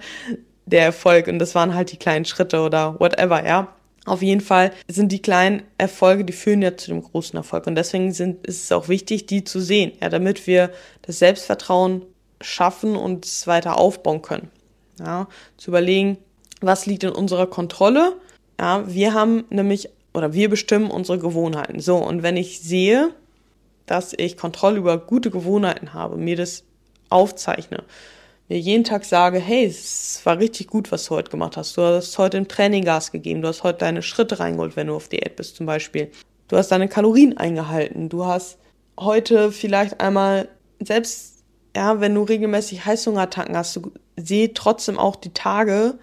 der 0.66 0.82
Erfolg. 0.82 1.28
Und 1.28 1.38
das 1.38 1.54
waren 1.54 1.74
halt 1.74 1.92
die 1.92 1.96
kleinen 1.96 2.24
Schritte 2.24 2.60
oder 2.60 2.98
whatever, 3.00 3.44
ja. 3.44 3.68
Auf 4.06 4.20
jeden 4.20 4.42
Fall 4.42 4.72
sind 4.86 5.12
die 5.12 5.22
kleinen 5.22 5.62
Erfolge, 5.78 6.24
die 6.24 6.34
führen 6.34 6.60
ja 6.60 6.76
zu 6.76 6.90
dem 6.90 7.02
großen 7.02 7.36
Erfolg. 7.36 7.66
Und 7.66 7.74
deswegen 7.74 8.12
sind, 8.12 8.46
ist 8.46 8.64
es 8.64 8.72
auch 8.72 8.88
wichtig, 8.88 9.26
die 9.26 9.44
zu 9.44 9.60
sehen, 9.60 9.92
ja, 10.02 10.10
damit 10.10 10.46
wir 10.46 10.70
das 11.02 11.18
Selbstvertrauen 11.18 12.02
schaffen 12.40 12.96
und 12.96 13.24
es 13.24 13.46
weiter 13.46 13.78
aufbauen 13.78 14.20
können. 14.20 14.50
Ja, 14.98 15.26
zu 15.56 15.70
überlegen, 15.70 16.18
was 16.60 16.86
liegt 16.86 17.04
in 17.04 17.10
unserer 17.10 17.46
Kontrolle. 17.46 18.12
Ja, 18.60 18.84
wir 18.86 19.14
haben 19.14 19.44
nämlich 19.48 19.88
oder 20.12 20.32
wir 20.32 20.48
bestimmen 20.48 20.90
unsere 20.90 21.18
Gewohnheiten. 21.18 21.80
So, 21.80 21.96
und 21.96 22.22
wenn 22.22 22.36
ich 22.36 22.60
sehe, 22.60 23.10
dass 23.86 24.12
ich 24.16 24.36
Kontrolle 24.36 24.78
über 24.78 24.98
gute 24.98 25.30
Gewohnheiten 25.30 25.92
habe, 25.92 26.16
mir 26.16 26.36
das 26.36 26.62
aufzeichne, 27.10 27.82
mir 28.48 28.58
jeden 28.58 28.84
Tag 28.84 29.04
sage, 29.04 29.38
hey, 29.38 29.64
es 29.64 30.20
war 30.24 30.38
richtig 30.38 30.68
gut, 30.68 30.92
was 30.92 31.06
du 31.06 31.14
heute 31.14 31.30
gemacht 31.30 31.56
hast. 31.56 31.76
Du 31.76 31.82
hast 31.82 32.18
heute 32.18 32.36
im 32.36 32.48
Training 32.48 32.84
Gas 32.84 33.12
gegeben, 33.12 33.42
du 33.42 33.48
hast 33.48 33.62
heute 33.62 33.78
deine 33.78 34.02
Schritte 34.02 34.38
reingeholt, 34.38 34.76
wenn 34.76 34.88
du 34.88 34.96
auf 34.96 35.08
Diät 35.08 35.36
bist 35.36 35.56
zum 35.56 35.66
Beispiel. 35.66 36.10
Du 36.48 36.56
hast 36.56 36.68
deine 36.68 36.88
Kalorien 36.88 37.36
eingehalten, 37.38 38.08
du 38.08 38.26
hast 38.26 38.58
heute 38.98 39.50
vielleicht 39.50 40.00
einmal, 40.00 40.48
selbst 40.78 41.42
ja, 41.76 42.00
wenn 42.00 42.14
du 42.14 42.22
regelmäßig 42.22 42.84
Heißhungerattacken 42.84 43.56
hast, 43.56 43.76
du 43.76 43.92
seh 44.16 44.48
trotzdem 44.48 44.98
auch 44.98 45.16
die 45.16 45.32
Tage, 45.32 45.98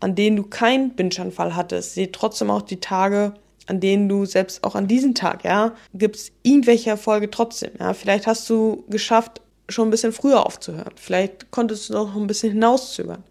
an 0.00 0.14
denen 0.14 0.36
du 0.36 0.44
keinen 0.44 0.94
Binge-Anfall 0.94 1.56
hattest. 1.56 1.94
Seht 1.94 2.12
trotzdem 2.12 2.50
auch 2.50 2.62
die 2.62 2.78
Tage, 2.78 3.34
an 3.66 3.80
denen 3.80 4.08
du 4.08 4.26
selbst 4.26 4.62
auch 4.62 4.74
an 4.74 4.86
diesem 4.86 5.14
Tag, 5.14 5.44
ja, 5.44 5.74
gibt 5.94 6.16
es 6.16 6.32
irgendwelche 6.42 6.90
Erfolge 6.90 7.30
trotzdem. 7.30 7.72
Ja, 7.80 7.94
vielleicht 7.94 8.26
hast 8.26 8.48
du 8.50 8.84
geschafft, 8.88 9.40
schon 9.68 9.88
ein 9.88 9.90
bisschen 9.90 10.12
früher 10.12 10.44
aufzuhören. 10.44 10.94
Vielleicht 10.96 11.50
konntest 11.50 11.88
du 11.88 11.94
noch 11.94 12.14
ein 12.14 12.26
bisschen 12.26 12.52
hinauszögern. 12.52 13.24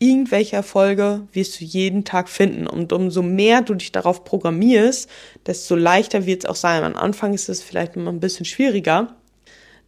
Irgendwelche 0.00 0.56
Erfolge 0.56 1.26
wirst 1.32 1.60
du 1.60 1.64
jeden 1.64 2.04
Tag 2.04 2.28
finden. 2.28 2.66
Und 2.66 2.92
umso 2.92 3.22
mehr 3.22 3.62
du 3.62 3.74
dich 3.74 3.90
darauf 3.90 4.24
programmierst, 4.24 5.08
desto 5.46 5.74
leichter 5.74 6.26
wird 6.26 6.44
es 6.44 6.50
auch 6.50 6.56
sein. 6.56 6.84
Am 6.84 6.96
Anfang 6.96 7.34
ist 7.34 7.48
es 7.48 7.62
vielleicht 7.62 7.96
immer 7.96 8.12
ein 8.12 8.20
bisschen 8.20 8.44
schwieriger, 8.44 9.16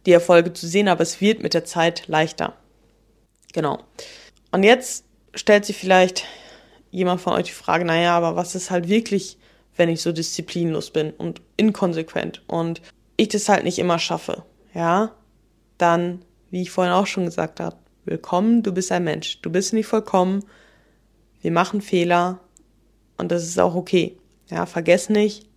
die 0.05 0.11
Erfolge 0.11 0.53
zu 0.53 0.67
sehen, 0.67 0.87
aber 0.87 1.01
es 1.01 1.21
wird 1.21 1.43
mit 1.43 1.53
der 1.53 1.63
Zeit 1.63 2.07
leichter. 2.07 2.55
Genau. 3.53 3.79
Und 4.51 4.63
jetzt 4.63 5.05
stellt 5.33 5.65
sich 5.65 5.77
vielleicht 5.77 6.25
jemand 6.89 7.21
von 7.21 7.33
euch 7.33 7.45
die 7.45 7.51
Frage, 7.51 7.85
naja, 7.85 8.17
aber 8.17 8.35
was 8.35 8.55
ist 8.55 8.69
halt 8.69 8.89
wirklich, 8.89 9.37
wenn 9.77 9.89
ich 9.89 10.01
so 10.01 10.11
disziplinlos 10.11 10.91
bin 10.91 11.11
und 11.11 11.41
inkonsequent 11.55 12.43
und 12.47 12.81
ich 13.15 13.29
das 13.29 13.47
halt 13.47 13.63
nicht 13.63 13.79
immer 13.79 13.99
schaffe, 13.99 14.43
ja, 14.73 15.15
dann, 15.81 16.23
wie 16.49 16.61
ich 16.61 16.71
vorhin 16.71 16.93
auch 16.93 17.07
schon 17.07 17.25
gesagt 17.25 17.59
habe, 17.59 17.77
willkommen, 18.05 18.63
du 18.63 18.73
bist 18.73 18.91
ein 18.91 19.03
Mensch, 19.03 19.41
du 19.41 19.49
bist 19.49 19.73
nicht 19.73 19.87
vollkommen, 19.87 20.43
wir 21.41 21.51
machen 21.51 21.81
Fehler 21.81 22.39
und 23.17 23.31
das 23.31 23.43
ist 23.43 23.59
auch 23.59 23.75
okay. 23.75 24.17
Ja, 24.49 24.65
vergess 24.65 25.09
nicht, 25.09 25.47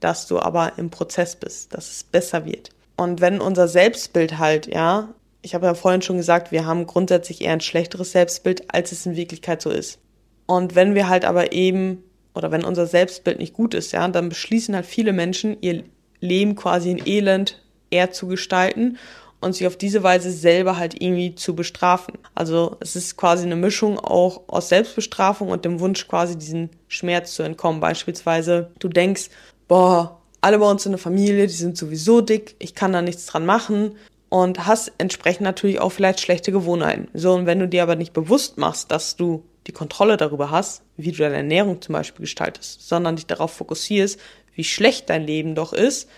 dass 0.00 0.26
du 0.26 0.38
aber 0.38 0.78
im 0.78 0.90
Prozess 0.90 1.36
bist, 1.36 1.74
dass 1.74 1.90
es 1.90 2.04
besser 2.04 2.44
wird. 2.44 2.70
Und 2.96 3.20
wenn 3.20 3.40
unser 3.40 3.66
Selbstbild 3.66 4.38
halt, 4.38 4.66
ja, 4.66 5.14
ich 5.42 5.54
habe 5.54 5.66
ja 5.66 5.74
vorhin 5.74 6.02
schon 6.02 6.16
gesagt, 6.16 6.52
wir 6.52 6.64
haben 6.64 6.86
grundsätzlich 6.86 7.42
eher 7.42 7.52
ein 7.52 7.60
schlechteres 7.60 8.12
Selbstbild, 8.12 8.72
als 8.72 8.92
es 8.92 9.04
in 9.06 9.16
Wirklichkeit 9.16 9.60
so 9.60 9.70
ist. 9.70 9.98
Und 10.46 10.74
wenn 10.74 10.94
wir 10.94 11.08
halt 11.08 11.24
aber 11.24 11.52
eben, 11.52 12.02
oder 12.34 12.50
wenn 12.50 12.64
unser 12.64 12.86
Selbstbild 12.86 13.38
nicht 13.38 13.54
gut 13.54 13.74
ist, 13.74 13.92
ja, 13.92 14.06
dann 14.08 14.28
beschließen 14.28 14.74
halt 14.74 14.86
viele 14.86 15.12
Menschen, 15.12 15.56
ihr 15.60 15.84
Leben 16.20 16.54
quasi 16.54 16.90
in 16.90 17.06
Elend 17.06 17.62
eher 17.90 18.10
zu 18.10 18.26
gestalten 18.26 18.98
und 19.44 19.52
sich 19.52 19.66
auf 19.66 19.76
diese 19.76 20.02
Weise 20.02 20.32
selber 20.32 20.78
halt 20.78 21.00
irgendwie 21.00 21.34
zu 21.34 21.54
bestrafen. 21.54 22.14
Also 22.34 22.76
es 22.80 22.96
ist 22.96 23.16
quasi 23.16 23.44
eine 23.44 23.56
Mischung 23.56 23.98
auch 23.98 24.42
aus 24.48 24.70
Selbstbestrafung 24.70 25.48
und 25.48 25.64
dem 25.64 25.80
Wunsch 25.80 26.08
quasi 26.08 26.36
diesen 26.36 26.70
Schmerz 26.88 27.34
zu 27.34 27.42
entkommen. 27.42 27.80
Beispielsweise 27.80 28.70
du 28.78 28.88
denkst, 28.88 29.28
boah, 29.68 30.20
alle 30.40 30.58
bei 30.58 30.70
uns 30.70 30.86
in 30.86 30.92
der 30.92 30.98
Familie, 30.98 31.46
die 31.46 31.52
sind 31.52 31.76
sowieso 31.76 32.20
dick, 32.20 32.56
ich 32.58 32.74
kann 32.74 32.92
da 32.92 33.02
nichts 33.02 33.26
dran 33.26 33.46
machen 33.46 33.96
und 34.30 34.66
hast 34.66 34.92
entsprechend 34.98 35.42
natürlich 35.42 35.80
auch 35.80 35.92
vielleicht 35.92 36.20
schlechte 36.20 36.50
Gewohnheiten. 36.50 37.08
So, 37.14 37.32
und 37.34 37.46
wenn 37.46 37.60
du 37.60 37.68
dir 37.68 37.82
aber 37.82 37.96
nicht 37.96 38.12
bewusst 38.12 38.58
machst, 38.58 38.90
dass 38.90 39.16
du 39.16 39.44
die 39.66 39.72
Kontrolle 39.72 40.16
darüber 40.16 40.50
hast, 40.50 40.82
wie 40.96 41.12
du 41.12 41.18
deine 41.18 41.36
Ernährung 41.36 41.80
zum 41.80 41.92
Beispiel 41.92 42.22
gestaltest, 42.22 42.88
sondern 42.88 43.16
dich 43.16 43.26
darauf 43.26 43.52
fokussierst, 43.52 44.18
wie 44.54 44.64
schlecht 44.64 45.10
dein 45.10 45.26
Leben 45.26 45.54
doch 45.54 45.72
ist, 45.72 46.08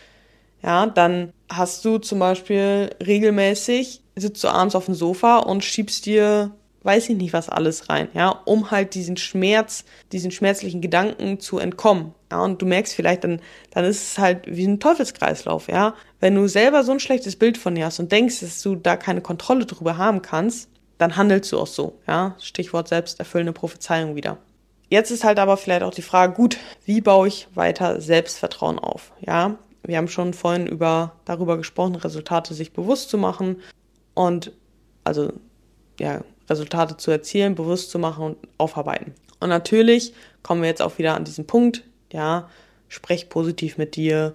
ja, 0.62 0.87
dann 0.87 1.33
hast 1.49 1.85
du 1.85 1.99
zum 1.99 2.19
Beispiel 2.19 2.91
regelmäßig, 3.05 4.03
sitzt 4.17 4.43
du 4.45 4.49
abends 4.49 4.75
auf 4.75 4.87
dem 4.87 4.95
Sofa 4.95 5.39
und 5.39 5.65
schiebst 5.65 6.07
dir, 6.07 6.53
weiß 6.83 7.09
ich 7.09 7.17
nicht 7.17 7.33
was 7.33 7.49
alles 7.49 7.89
rein, 7.89 8.09
ja, 8.15 8.31
um 8.45 8.71
halt 8.71 8.95
diesen 8.95 9.17
Schmerz, 9.17 9.85
diesen 10.13 10.31
schmerzlichen 10.31 10.81
Gedanken 10.81 11.41
zu 11.41 11.59
entkommen. 11.59 12.15
Ja, 12.31 12.43
und 12.43 12.61
du 12.61 12.67
merkst 12.67 12.95
vielleicht, 12.95 13.25
dann, 13.25 13.41
dann 13.71 13.85
ist 13.85 14.13
es 14.13 14.19
halt 14.19 14.43
wie 14.47 14.67
ein 14.67 14.81
Teufelskreislauf, 14.81 15.69
ja. 15.69 15.95
Wenn 16.21 16.35
du 16.35 16.49
selber 16.49 16.83
so 16.83 16.93
ein 16.93 17.01
schlechtes 17.01 17.37
Bild 17.37 17.59
von 17.59 17.75
dir 17.75 17.87
hast 17.87 18.01
und 18.01 18.11
denkst, 18.11 18.41
dass 18.41 18.63
du 18.63 18.75
da 18.75 18.97
keine 18.97 19.21
Kontrolle 19.21 19.67
drüber 19.67 19.97
haben 19.97 20.23
kannst, 20.23 20.69
dann 20.99 21.17
handelst 21.17 21.53
du 21.53 21.59
auch 21.59 21.67
so, 21.67 21.99
ja. 22.07 22.35
Stichwort 22.41 22.89
selbsterfüllende 22.89 23.53
Prophezeiung 23.53 24.17
wieder. 24.17 24.39
Jetzt 24.89 25.11
ist 25.11 25.25
halt 25.25 25.39
aber 25.41 25.57
vielleicht 25.57 25.83
auch 25.83 25.95
die 25.95 26.03
Frage, 26.03 26.33
gut, 26.33 26.59
wie 26.85 27.01
baue 27.01 27.27
ich 27.29 27.49
weiter 27.55 28.01
Selbstvertrauen 28.01 28.79
auf, 28.79 29.13
ja. 29.21 29.59
Wir 29.87 29.99
haben 29.99 30.09
schon 30.09 30.35
vorhin 30.35 30.66
über, 30.66 31.12
darüber 31.25 31.57
gesprochen, 31.57 31.94
Resultate 31.94 32.55
sich 32.55 32.72
bewusst 32.72 33.09
zu 33.09 33.18
machen 33.18 33.62
und 34.14 34.53
also 35.05 35.33
ja, 36.01 36.22
Resultate 36.51 36.96
zu 36.96 37.11
erzielen, 37.11 37.55
bewusst 37.55 37.90
zu 37.90 37.99
machen 37.99 38.25
und 38.25 38.37
aufarbeiten. 38.59 39.14
Und 39.40 39.49
natürlich 39.49 40.12
kommen 40.42 40.62
wir 40.62 40.68
jetzt 40.68 40.83
auch 40.83 40.99
wieder 40.99 41.14
an 41.14 41.25
diesen 41.25 41.46
Punkt, 41.46 41.85
ja, 42.12 42.49
sprech 42.88 43.29
positiv 43.29 43.79
mit 43.79 43.96
dir, 43.96 44.35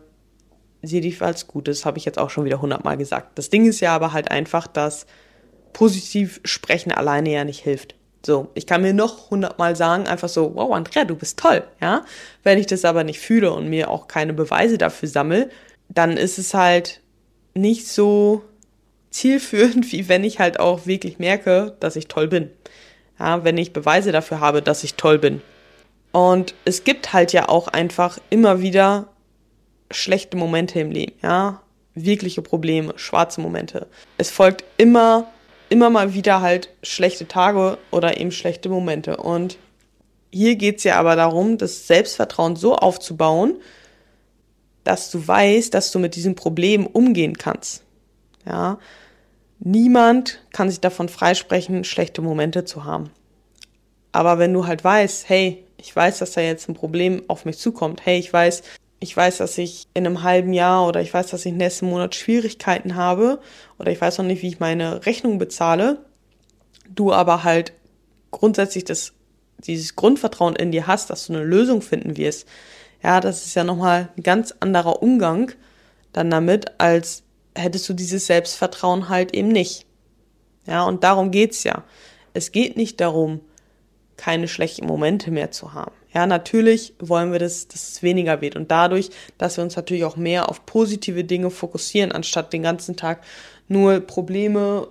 sieh 0.82 1.02
dich 1.02 1.22
als 1.22 1.48
Gutes, 1.48 1.86
habe 1.86 1.98
ich 1.98 2.06
jetzt 2.06 2.18
auch 2.18 2.30
schon 2.30 2.46
wieder 2.46 2.62
hundertmal 2.62 2.98
gesagt. 2.98 3.38
Das 3.38 3.50
Ding 3.50 3.66
ist 3.66 3.80
ja 3.80 3.94
aber 3.96 4.14
halt 4.14 4.32
einfach, 4.32 4.68
dass 4.68 5.06
positiv 5.74 6.42
sprechen 6.44 6.92
alleine 6.92 7.32
ja 7.32 7.44
nicht 7.44 7.60
hilft. 7.60 7.96
So, 8.26 8.50
ich 8.54 8.68
kann 8.68 8.84
mir 8.84 8.94
noch 8.94 9.32
hundertmal 9.32 9.76
sagen, 9.76 10.08
einfach 10.08 10.30
so, 10.30 10.54
wow, 10.56 10.74
Andrea, 10.74 11.06
du 11.06 11.16
bist 11.16 11.40
toll, 11.40 11.64
ja. 11.82 12.06
Wenn 12.44 12.60
ich 12.60 12.68
das 12.68 12.86
aber 12.86 13.04
nicht 13.04 13.20
fühle 13.20 13.52
und 13.52 13.68
mir 13.68 13.90
auch 13.90 14.08
keine 14.08 14.34
Beweise 14.34 14.78
dafür 14.78 15.10
sammle, 15.10 15.50
dann 15.90 16.18
ist 16.18 16.38
es 16.38 16.54
halt 16.54 17.02
nicht 17.54 17.88
so 17.88 18.44
zielführend, 19.10 19.92
wie 19.92 20.08
wenn 20.08 20.24
ich 20.24 20.40
halt 20.40 20.60
auch 20.60 20.86
wirklich 20.86 21.20
merke, 21.20 21.76
dass 21.80 21.96
ich 21.96 22.08
toll 22.08 22.28
bin. 22.28 22.52
Ja, 23.20 23.44
wenn 23.44 23.58
ich 23.58 23.74
Beweise 23.74 24.12
dafür 24.12 24.40
habe, 24.40 24.62
dass 24.62 24.84
ich 24.84 24.96
toll 24.96 25.20
bin. 25.20 25.42
Und 26.12 26.56
es 26.66 26.84
gibt 26.84 27.14
halt 27.14 27.34
ja 27.34 27.50
auch 27.50 27.68
einfach 27.68 28.20
immer 28.30 28.62
wieder 28.62 29.08
schlechte 29.92 30.38
Momente 30.38 30.80
im 30.80 30.92
Leben, 30.92 31.14
ja, 31.22 31.62
wirkliche 31.94 32.42
Probleme, 32.42 32.94
schwarze 32.98 33.42
Momente. 33.42 33.88
Es 34.18 34.30
folgt 34.30 34.64
immer, 34.78 35.28
immer 35.72 35.90
mal 35.90 36.14
wieder 36.14 36.42
halt 36.42 36.70
schlechte 36.84 37.28
Tage 37.28 37.78
oder 37.92 38.20
eben 38.20 38.32
schlechte 38.32 38.68
Momente. 38.68 39.18
Und 39.18 39.58
hier 40.30 40.58
geht's 40.58 40.84
ja 40.84 41.00
aber 41.00 41.16
darum, 41.16 41.58
das 41.58 41.88
Selbstvertrauen 41.88 42.58
so 42.58 42.76
aufzubauen, 42.76 43.56
dass 44.84 45.12
du 45.12 45.26
weißt, 45.26 45.74
dass 45.74 45.92
du 45.92 46.00
mit 46.00 46.16
diesem 46.16 46.36
Problem 46.36 46.86
umgehen 46.86 47.38
kannst. 47.38 47.84
Ja, 48.46 48.80
niemand 49.60 50.44
kann 50.52 50.70
sich 50.70 50.82
davon 50.82 51.08
freisprechen, 51.08 51.86
schlechte 51.86 52.22
Momente 52.22 52.66
zu 52.66 52.84
haben. 52.84 53.10
Aber 54.12 54.40
wenn 54.40 54.54
du 54.54 54.68
halt 54.68 54.84
weißt, 54.84 55.30
hey, 55.30 55.64
ich 55.78 55.96
weiß, 55.96 56.20
dass 56.20 56.34
da 56.34 56.42
jetzt 56.42 56.68
ein 56.68 56.74
Problem 56.74 57.24
auf 57.30 57.46
mich 57.46 57.58
zukommt. 57.58 58.06
Hey, 58.06 58.20
ich 58.20 58.32
weiß, 58.32 58.62
ich 59.04 59.18
weiß, 59.18 59.38
dass 59.38 59.58
ich 59.58 59.88
in 59.96 60.06
einem 60.06 60.22
halben 60.22 60.54
Jahr 60.54 60.88
oder 60.88 61.02
ich 61.02 61.12
weiß, 61.12 61.32
dass 61.32 61.46
ich 61.46 61.54
nächsten 61.54 61.88
Monat 61.88 62.14
Schwierigkeiten 62.14 62.96
habe 62.96 63.40
oder 63.80 63.92
ich 63.92 64.00
weiß 64.00 64.20
noch 64.20 64.26
nicht, 64.26 64.44
wie 64.44 64.48
ich 64.48 64.60
meine 64.60 65.06
Rechnung 65.08 65.40
bezahle. 65.40 66.06
Du 66.88 67.12
aber 67.12 67.44
halt 67.44 67.74
grundsätzlich 68.30 68.86
das, 68.86 69.14
dieses 69.58 69.96
Grundvertrauen 69.96 70.56
in 70.56 70.72
dir 70.72 70.86
hast, 70.86 71.10
dass 71.10 71.26
du 71.26 71.34
eine 71.34 71.44
Lösung 71.44 71.82
finden 71.82 72.16
wirst. 72.16 72.48
Ja, 73.02 73.20
das 73.20 73.48
ist 73.48 73.56
ja 73.56 73.64
nochmal 73.64 74.10
ein 74.16 74.22
ganz 74.22 74.54
anderer 74.60 75.02
Umgang 75.02 75.52
dann 76.14 76.30
damit, 76.30 76.80
als 76.80 77.24
hättest 77.56 77.90
du 77.90 77.94
dieses 77.94 78.28
Selbstvertrauen 78.28 79.10
halt 79.10 79.34
eben 79.34 79.48
nicht. 79.48 79.88
Ja, 80.68 80.84
und 80.84 81.04
darum 81.04 81.32
geht's 81.32 81.64
ja. 81.64 81.84
Es 82.36 82.52
geht 82.52 82.78
nicht 82.78 83.02
darum, 83.02 83.42
keine 84.16 84.48
schlechten 84.48 84.86
Momente 84.86 85.32
mehr 85.32 85.50
zu 85.50 85.74
haben. 85.74 85.96
Ja, 86.14 86.26
natürlich 86.26 86.94
wollen 87.00 87.32
wir, 87.32 87.40
das, 87.40 87.68
dass 87.68 87.90
es 87.90 88.04
weniger 88.04 88.42
wird. 88.42 88.56
Und 88.56 88.70
dadurch, 88.70 89.10
dass 89.38 89.58
wir 89.58 89.64
uns 89.64 89.76
natürlich 89.76 90.04
auch 90.04 90.18
mehr 90.18 90.50
auf 90.50 90.66
positive 90.66 91.24
Dinge 91.24 91.50
fokussieren, 91.50 92.12
anstatt 92.12 92.52
den 92.52 92.64
ganzen 92.64 92.98
Tag 92.98 93.24
nur 93.68 94.02
Probleme 94.02 94.88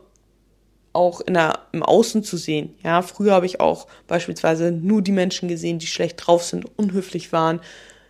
auch 0.92 1.20
in 1.20 1.34
der, 1.34 1.60
im 1.72 1.82
Außen 1.82 2.24
zu 2.24 2.36
sehen. 2.36 2.74
Ja, 2.82 3.02
früher 3.02 3.32
habe 3.32 3.46
ich 3.46 3.60
auch 3.60 3.86
beispielsweise 4.08 4.72
nur 4.72 5.02
die 5.02 5.12
Menschen 5.12 5.48
gesehen, 5.48 5.78
die 5.78 5.86
schlecht 5.86 6.26
drauf 6.26 6.42
sind, 6.42 6.66
unhöflich 6.78 7.32
waren. 7.32 7.60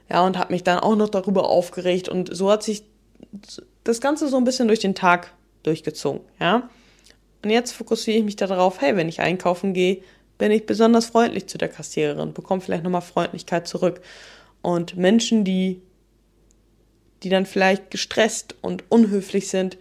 Ja, 0.08 0.24
und 0.24 0.38
habe 0.38 0.52
mich 0.52 0.64
dann 0.64 0.78
auch 0.78 0.96
noch 0.96 1.08
darüber 1.08 1.48
aufgeregt. 1.48 2.08
Und 2.08 2.34
so 2.34 2.50
hat 2.50 2.62
sich 2.62 2.84
das 3.84 4.00
Ganze 4.00 4.28
so 4.28 4.36
ein 4.36 4.44
bisschen 4.44 4.68
durch 4.68 4.80
den 4.80 4.94
Tag 4.94 5.32
durchgezogen. 5.62 6.22
Ja. 6.40 6.68
Und 7.42 7.50
jetzt 7.50 7.72
fokussiere 7.72 8.18
ich 8.18 8.24
mich 8.24 8.36
darauf, 8.36 8.80
hey, 8.80 8.96
wenn 8.96 9.08
ich 9.08 9.20
einkaufen 9.20 9.72
gehe, 9.72 10.02
bin 10.40 10.50
ich 10.50 10.64
besonders 10.64 11.06
freundlich 11.06 11.46
zu 11.46 11.58
der 11.58 11.68
Kassiererin, 11.68 12.32
bekomme 12.32 12.62
vielleicht 12.62 12.82
nochmal 12.82 13.02
Freundlichkeit 13.02 13.68
zurück. 13.68 14.00
Und 14.62 14.96
Menschen, 14.96 15.44
die, 15.44 15.82
die 17.22 17.28
dann 17.28 17.44
vielleicht 17.44 17.90
gestresst 17.90 18.56
und 18.62 18.84
unhöflich 18.88 19.48
sind, 19.48 19.76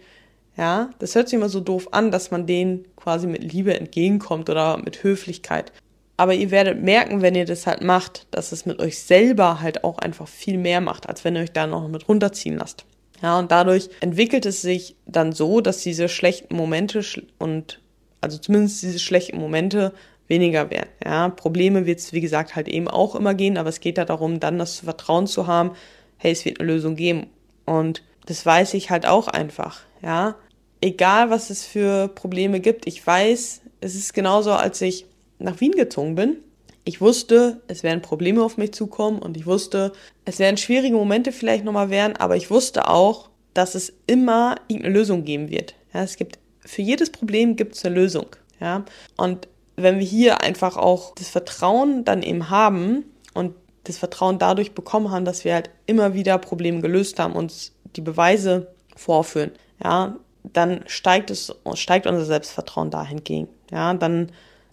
ja, 0.58 0.90
das 0.98 1.14
hört 1.14 1.28
sich 1.28 1.38
immer 1.38 1.48
so 1.48 1.60
doof 1.60 1.88
an, 1.92 2.10
dass 2.10 2.30
man 2.30 2.46
denen 2.46 2.84
quasi 2.94 3.26
mit 3.26 3.42
Liebe 3.42 3.74
entgegenkommt 3.74 4.50
oder 4.50 4.76
mit 4.76 5.02
Höflichkeit. 5.02 5.72
Aber 6.18 6.34
ihr 6.34 6.50
werdet 6.50 6.82
merken, 6.82 7.22
wenn 7.22 7.34
ihr 7.34 7.46
das 7.46 7.66
halt 7.66 7.80
macht, 7.80 8.26
dass 8.30 8.52
es 8.52 8.66
mit 8.66 8.80
euch 8.80 8.98
selber 8.98 9.62
halt 9.62 9.82
auch 9.82 9.96
einfach 9.96 10.28
viel 10.28 10.58
mehr 10.58 10.82
macht, 10.82 11.08
als 11.08 11.24
wenn 11.24 11.36
ihr 11.36 11.42
euch 11.42 11.52
da 11.52 11.66
noch 11.66 11.88
mit 11.88 12.06
runterziehen 12.06 12.58
lasst. 12.58 12.84
Ja, 13.22 13.38
und 13.38 13.50
dadurch 13.50 13.88
entwickelt 14.00 14.44
es 14.44 14.60
sich 14.60 14.96
dann 15.06 15.32
so, 15.32 15.62
dass 15.62 15.78
diese 15.78 16.10
schlechten 16.10 16.54
Momente 16.54 17.02
und 17.38 17.80
also 18.20 18.36
zumindest 18.36 18.82
diese 18.82 18.98
schlechten 18.98 19.38
Momente 19.38 19.94
weniger 20.30 20.70
werden. 20.70 20.88
Ja, 21.04 21.28
Probleme 21.28 21.84
wird 21.84 21.98
es, 21.98 22.12
wie 22.14 22.20
gesagt, 22.22 22.56
halt 22.56 22.68
eben 22.68 22.88
auch 22.88 23.14
immer 23.14 23.34
gehen, 23.34 23.58
aber 23.58 23.68
es 23.68 23.80
geht 23.80 23.98
da 23.98 24.06
darum, 24.06 24.40
dann 24.40 24.58
das 24.58 24.78
Vertrauen 24.78 25.26
zu 25.26 25.46
haben, 25.46 25.72
hey, 26.16 26.32
es 26.32 26.44
wird 26.44 26.60
eine 26.60 26.72
Lösung 26.72 26.96
geben. 26.96 27.26
Und 27.66 28.02
das 28.26 28.46
weiß 28.46 28.74
ich 28.74 28.90
halt 28.90 29.06
auch 29.06 29.28
einfach, 29.28 29.80
ja. 30.02 30.36
Egal, 30.80 31.28
was 31.28 31.50
es 31.50 31.66
für 31.66 32.08
Probleme 32.08 32.60
gibt, 32.60 32.86
ich 32.86 33.06
weiß, 33.06 33.60
es 33.82 33.94
ist 33.94 34.14
genauso, 34.14 34.52
als 34.52 34.80
ich 34.80 35.04
nach 35.38 35.60
Wien 35.60 35.72
gezogen 35.72 36.14
bin. 36.14 36.36
Ich 36.84 37.02
wusste, 37.02 37.60
es 37.68 37.82
werden 37.82 38.00
Probleme 38.00 38.42
auf 38.42 38.56
mich 38.56 38.72
zukommen 38.72 39.18
und 39.18 39.36
ich 39.36 39.44
wusste, 39.44 39.92
es 40.24 40.38
werden 40.38 40.56
schwierige 40.56 40.96
Momente 40.96 41.32
vielleicht 41.32 41.64
nochmal 41.64 41.90
werden, 41.90 42.16
aber 42.16 42.36
ich 42.36 42.50
wusste 42.50 42.88
auch, 42.88 43.28
dass 43.52 43.74
es 43.74 43.92
immer 44.06 44.56
irgendeine 44.68 44.94
Lösung 44.94 45.24
geben 45.24 45.50
wird. 45.50 45.74
Ja, 45.92 46.02
es 46.02 46.16
gibt, 46.16 46.38
für 46.60 46.80
jedes 46.82 47.10
Problem 47.10 47.56
gibt 47.56 47.74
es 47.74 47.84
eine 47.84 47.94
Lösung. 47.94 48.26
Ja, 48.58 48.84
und 49.16 49.48
wenn 49.82 49.98
wir 49.98 50.06
hier 50.06 50.40
einfach 50.42 50.76
auch 50.76 51.14
das 51.14 51.28
Vertrauen 51.28 52.04
dann 52.04 52.22
eben 52.22 52.50
haben 52.50 53.04
und 53.34 53.54
das 53.84 53.98
Vertrauen 53.98 54.38
dadurch 54.38 54.72
bekommen 54.72 55.10
haben, 55.10 55.24
dass 55.24 55.44
wir 55.44 55.54
halt 55.54 55.70
immer 55.86 56.14
wieder 56.14 56.38
Probleme 56.38 56.80
gelöst 56.80 57.18
haben, 57.18 57.34
uns 57.34 57.72
die 57.96 58.00
Beweise 58.00 58.74
vorführen, 58.96 59.52
ja, 59.82 60.16
dann 60.42 60.82
steigt 60.86 61.30
es, 61.30 61.54
steigt 61.74 62.06
unser 62.06 62.24
Selbstvertrauen 62.24 62.90
dahingegen. 62.90 63.48
Ja, 63.70 63.94
dann, 63.94 64.32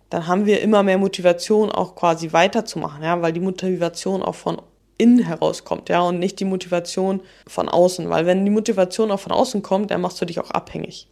dann 0.09 0.27
haben 0.27 0.45
wir 0.45 0.61
immer 0.61 0.83
mehr 0.83 0.97
Motivation, 0.97 1.71
auch 1.71 1.95
quasi 1.95 2.33
weiterzumachen, 2.33 3.03
ja, 3.03 3.21
weil 3.21 3.33
die 3.33 3.39
Motivation 3.39 4.23
auch 4.23 4.35
von 4.35 4.61
innen 4.97 5.19
herauskommt, 5.19 5.89
ja, 5.89 6.01
und 6.01 6.19
nicht 6.19 6.39
die 6.39 6.45
Motivation 6.45 7.21
von 7.45 7.69
außen, 7.69 8.09
weil 8.09 8.25
wenn 8.25 8.43
die 8.43 8.51
Motivation 8.51 9.11
auch 9.11 9.19
von 9.19 9.31
außen 9.31 9.61
kommt, 9.61 9.91
dann 9.91 10.01
machst 10.01 10.19
du 10.21 10.25
dich 10.25 10.39
auch 10.39 10.51
abhängig. 10.51 11.07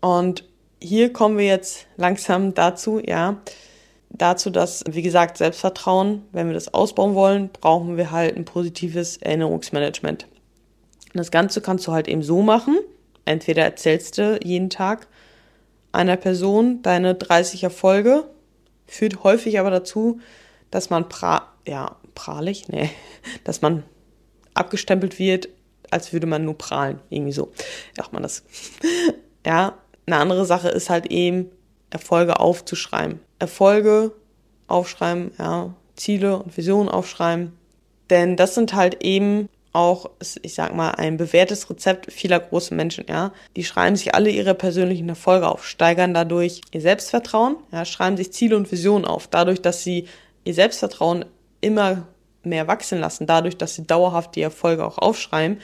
Und 0.00 0.44
hier 0.80 1.12
kommen 1.12 1.38
wir 1.38 1.46
jetzt 1.46 1.86
langsam 1.96 2.54
dazu, 2.54 3.00
ja, 3.04 3.40
dazu, 4.10 4.50
dass, 4.50 4.84
wie 4.90 5.02
gesagt, 5.02 5.38
Selbstvertrauen, 5.38 6.22
wenn 6.32 6.48
wir 6.48 6.54
das 6.54 6.72
ausbauen 6.74 7.14
wollen, 7.14 7.50
brauchen 7.50 7.96
wir 7.96 8.10
halt 8.10 8.36
ein 8.36 8.44
positives 8.44 9.18
Erinnerungsmanagement. 9.18 10.26
Das 11.14 11.30
Ganze 11.30 11.60
kannst 11.60 11.86
du 11.86 11.92
halt 11.92 12.08
eben 12.08 12.22
so 12.22 12.42
machen. 12.42 12.78
Entweder 13.24 13.62
erzählst 13.62 14.18
du 14.18 14.38
jeden 14.42 14.70
Tag 14.70 15.06
einer 15.92 16.16
Person 16.16 16.82
deine 16.82 17.14
30 17.14 17.64
Erfolge, 17.64 18.24
führt 18.86 19.22
häufig 19.24 19.58
aber 19.58 19.70
dazu, 19.70 20.20
dass 20.70 20.90
man 20.90 21.08
pra 21.08 21.48
ja, 21.66 21.96
prahlig, 22.14 22.68
nee, 22.68 22.90
dass 23.44 23.62
man 23.62 23.84
abgestempelt 24.54 25.18
wird, 25.18 25.48
als 25.90 26.12
würde 26.12 26.26
man 26.26 26.44
nur 26.44 26.56
prahlen, 26.56 27.00
irgendwie 27.10 27.32
so. 27.32 27.52
Sagt 27.96 28.12
man 28.12 28.22
das. 28.22 28.44
ja, 29.46 29.76
eine 30.06 30.16
andere 30.16 30.44
Sache 30.44 30.68
ist 30.68 30.90
halt 30.90 31.06
eben, 31.06 31.50
Erfolge 31.90 32.38
aufzuschreiben. 32.38 33.20
Erfolge 33.38 34.12
aufschreiben, 34.68 35.32
ja, 35.38 35.74
Ziele 35.96 36.38
und 36.38 36.56
Visionen 36.56 36.88
aufschreiben. 36.88 37.52
Denn 38.08 38.36
das 38.36 38.54
sind 38.54 38.74
halt 38.74 39.02
eben 39.02 39.48
auch, 39.72 40.10
ich 40.42 40.54
sag 40.54 40.74
mal, 40.74 40.90
ein 40.92 41.16
bewährtes 41.16 41.70
Rezept 41.70 42.12
vieler 42.12 42.40
großen 42.40 42.76
Menschen, 42.76 43.04
ja. 43.08 43.32
Die 43.56 43.64
schreiben 43.64 43.96
sich 43.96 44.14
alle 44.14 44.30
ihre 44.30 44.54
persönlichen 44.54 45.08
Erfolge 45.08 45.48
auf, 45.48 45.64
steigern 45.66 46.14
dadurch 46.14 46.60
ihr 46.72 46.80
Selbstvertrauen, 46.80 47.56
ja, 47.72 47.84
schreiben 47.84 48.16
sich 48.16 48.32
Ziele 48.32 48.56
und 48.56 48.70
Visionen 48.70 49.04
auf, 49.04 49.28
dadurch, 49.28 49.62
dass 49.62 49.82
sie 49.82 50.06
ihr 50.44 50.54
Selbstvertrauen 50.54 51.24
immer 51.60 52.08
mehr 52.42 52.66
wachsen 52.66 52.98
lassen, 52.98 53.26
dadurch, 53.26 53.56
dass 53.58 53.74
sie 53.74 53.86
dauerhaft 53.86 54.34
die 54.34 54.42
Erfolge 54.42 54.84
auch 54.84 54.98
aufschreiben, 54.98 55.60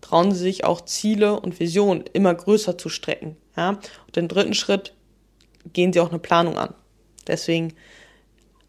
trauen 0.00 0.32
sie 0.32 0.40
sich 0.40 0.64
auch 0.64 0.82
Ziele 0.82 1.40
und 1.40 1.58
Visionen 1.58 2.04
immer 2.12 2.34
größer 2.34 2.76
zu 2.76 2.88
strecken, 2.88 3.36
ja. 3.58 3.70
Und 3.70 4.16
den 4.16 4.28
dritten 4.28 4.54
Schritt 4.54 4.94
gehen 5.72 5.92
sie 5.92 6.00
auch 6.00 6.10
eine 6.10 6.18
Planung 6.18 6.56
an. 6.56 6.74
Deswegen 7.26 7.74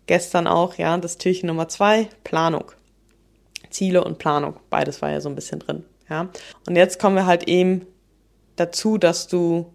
gestern 0.08 0.48
auch, 0.48 0.76
ja, 0.76 0.98
das 0.98 1.18
Türchen 1.18 1.48
Nummer 1.48 1.68
zwei, 1.68 2.10
Planung. 2.24 2.72
Ziele 3.70 4.04
und 4.04 4.18
Planung. 4.18 4.60
Beides 4.70 5.02
war 5.02 5.12
ja 5.12 5.22
so 5.22 5.30
ein 5.30 5.36
bisschen 5.36 5.60
drin. 5.60 5.86
Ja. 6.10 6.30
Und 6.68 6.76
jetzt 6.76 7.00
kommen 7.00 7.16
wir 7.16 7.28
halt 7.28 7.48
eben 7.48 7.86
dazu, 8.56 8.98
dass 8.98 9.28
du 9.28 9.72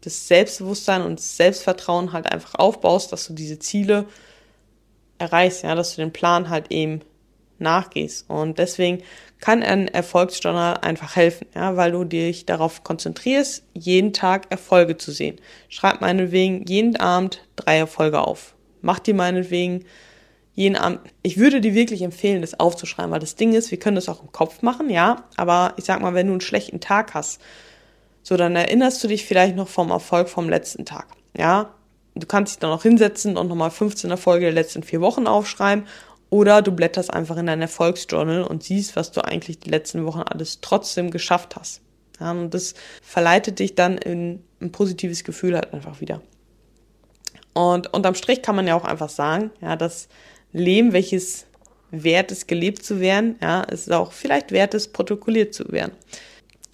das 0.00 0.26
Selbstbewusstsein 0.28 1.02
und 1.02 1.18
das 1.18 1.36
Selbstvertrauen 1.36 2.12
halt 2.12 2.30
einfach 2.30 2.54
aufbaust, 2.54 3.12
dass 3.12 3.26
du 3.26 3.34
diese 3.34 3.58
Ziele 3.58 4.06
erreichst, 5.18 5.62
ja, 5.62 5.74
dass 5.74 5.94
du 5.94 6.02
den 6.02 6.12
Plan 6.12 6.48
halt 6.48 6.72
eben 6.72 7.02
nachgehst. 7.58 8.28
Und 8.28 8.58
deswegen 8.58 9.02
kann 9.40 9.62
ein 9.62 9.88
Erfolgsjournal 9.88 10.78
einfach 10.78 11.16
helfen, 11.16 11.46
ja, 11.54 11.76
weil 11.76 11.92
du 11.92 12.04
dich 12.04 12.46
darauf 12.46 12.82
konzentrierst, 12.82 13.64
jeden 13.74 14.12
Tag 14.12 14.50
Erfolge 14.50 14.96
zu 14.96 15.12
sehen. 15.12 15.36
Schreib 15.68 16.00
meinetwegen 16.00 16.64
jeden 16.66 16.96
Abend 16.96 17.46
drei 17.56 17.78
Erfolge 17.78 18.20
auf. 18.20 18.54
Mach 18.80 18.98
dir 18.98 19.14
meinetwegen 19.14 19.84
jeden 20.54 20.76
Abend. 20.76 21.00
Ich 21.22 21.36
würde 21.36 21.60
dir 21.60 21.74
wirklich 21.74 22.02
empfehlen, 22.02 22.40
das 22.40 22.58
aufzuschreiben, 22.58 23.10
weil 23.10 23.20
das 23.20 23.34
Ding 23.34 23.52
ist, 23.52 23.70
wir 23.70 23.78
können 23.78 23.96
das 23.96 24.08
auch 24.08 24.22
im 24.22 24.32
Kopf 24.32 24.62
machen, 24.62 24.88
ja, 24.88 25.24
aber 25.36 25.74
ich 25.76 25.84
sag 25.84 26.00
mal, 26.00 26.14
wenn 26.14 26.28
du 26.28 26.32
einen 26.32 26.40
schlechten 26.40 26.80
Tag 26.80 27.14
hast, 27.14 27.40
so 28.22 28.36
dann 28.36 28.56
erinnerst 28.56 29.02
du 29.02 29.08
dich 29.08 29.26
vielleicht 29.26 29.56
noch 29.56 29.68
vom 29.68 29.90
Erfolg 29.90 30.28
vom 30.28 30.48
letzten 30.48 30.84
Tag, 30.84 31.08
ja. 31.36 31.74
Du 32.16 32.28
kannst 32.28 32.52
dich 32.52 32.60
dann 32.60 32.70
noch 32.70 32.84
hinsetzen 32.84 33.36
und 33.36 33.48
nochmal 33.48 33.72
15 33.72 34.08
Erfolge 34.08 34.44
der 34.44 34.54
letzten 34.54 34.84
vier 34.84 35.00
Wochen 35.00 35.26
aufschreiben 35.26 35.84
oder 36.34 36.62
du 36.62 36.72
blätterst 36.72 37.14
einfach 37.14 37.36
in 37.36 37.46
dein 37.46 37.62
Erfolgsjournal 37.62 38.42
und 38.42 38.64
siehst, 38.64 38.96
was 38.96 39.12
du 39.12 39.24
eigentlich 39.24 39.60
die 39.60 39.70
letzten 39.70 40.04
Wochen 40.04 40.22
alles 40.22 40.60
trotzdem 40.60 41.12
geschafft 41.12 41.54
hast. 41.54 41.80
Ja, 42.18 42.32
und 42.32 42.52
das 42.52 42.74
verleitet 43.02 43.60
dich 43.60 43.76
dann 43.76 43.98
in 43.98 44.42
ein 44.60 44.72
positives 44.72 45.22
Gefühl 45.22 45.54
halt 45.54 45.72
einfach 45.72 46.00
wieder. 46.00 46.22
Und 47.52 47.94
unterm 47.94 48.16
Strich 48.16 48.42
kann 48.42 48.56
man 48.56 48.66
ja 48.66 48.74
auch 48.74 48.84
einfach 48.84 49.10
sagen, 49.10 49.52
ja, 49.60 49.76
dass 49.76 50.08
Leben, 50.52 50.92
welches 50.92 51.46
wert 51.92 52.32
ist, 52.32 52.48
gelebt 52.48 52.82
zu 52.82 52.98
werden, 52.98 53.36
ja, 53.40 53.62
ist 53.62 53.92
auch 53.92 54.10
vielleicht 54.10 54.50
wert 54.50 54.74
ist, 54.74 54.92
protokolliert 54.92 55.54
zu 55.54 55.70
werden. 55.70 55.92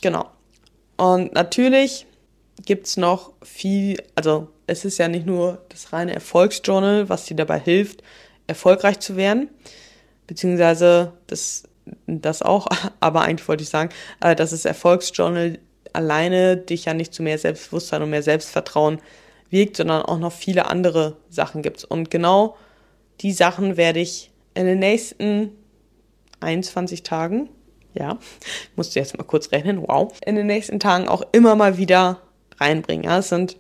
Genau. 0.01 0.25
Und 0.97 1.35
natürlich 1.35 2.07
gibt's 2.65 2.97
noch 2.97 3.35
viel, 3.43 4.03
also 4.15 4.49
es 4.67 4.87
ist 4.87 4.97
ja 4.97 5.09
nicht 5.09 5.27
nur 5.27 5.61
das 5.69 5.93
reine 5.93 6.15
Erfolgsjournal, 6.15 7.11
was 7.11 7.27
dir 7.27 7.37
dabei 7.37 7.61
hilft, 7.61 8.03
erfolgreich 8.51 9.01
zu 9.01 9.17
werden, 9.17 9.49
beziehungsweise 10.27 11.13
das, 11.27 11.65
das 12.07 12.43
auch, 12.43 12.67
aber 13.01 13.23
eigentlich 13.23 13.49
wollte 13.49 13.63
ich 13.63 13.71
sagen, 13.71 13.91
äh, 14.21 14.37
dass 14.37 14.51
das 14.51 14.65
Erfolgsjournal 14.65 15.59
alleine 15.93 16.57
dich 16.57 16.85
ja 16.85 16.95
nicht 16.95 17.15
zu 17.15 17.23
mehr 17.23 17.39
Selbstbewusstsein 17.39 18.03
und 18.03 18.11
mehr 18.11 18.23
Selbstvertrauen 18.23 19.01
wirkt, 19.49 19.77
sondern 19.77 20.03
auch 20.03 20.19
noch 20.19 20.33
viele 20.33 20.67
andere 20.67 21.17
Sachen 21.29 21.63
gibt. 21.63 21.85
Und 21.85 22.11
genau 22.11 22.57
die 23.23 23.33
Sachen 23.33 23.77
werde 23.77 23.99
ich 23.99 24.31
in 24.55 24.67
den 24.67 24.79
nächsten 24.79 25.51
21 26.41 27.03
Tagen, 27.03 27.49
ja, 27.95 28.19
musste 28.77 29.01
jetzt 29.01 29.17
mal 29.17 29.25
kurz 29.25 29.51
rechnen, 29.51 29.83
wow, 29.87 30.13
in 30.25 30.37
den 30.37 30.47
nächsten 30.47 30.79
Tagen 30.79 31.09
auch 31.09 31.23
immer 31.33 31.57
mal 31.57 31.77
wieder 31.77 32.21
reinbringen. 32.59 33.05
Ja, 33.05 33.19
es 33.19 33.31
sind 33.31 33.57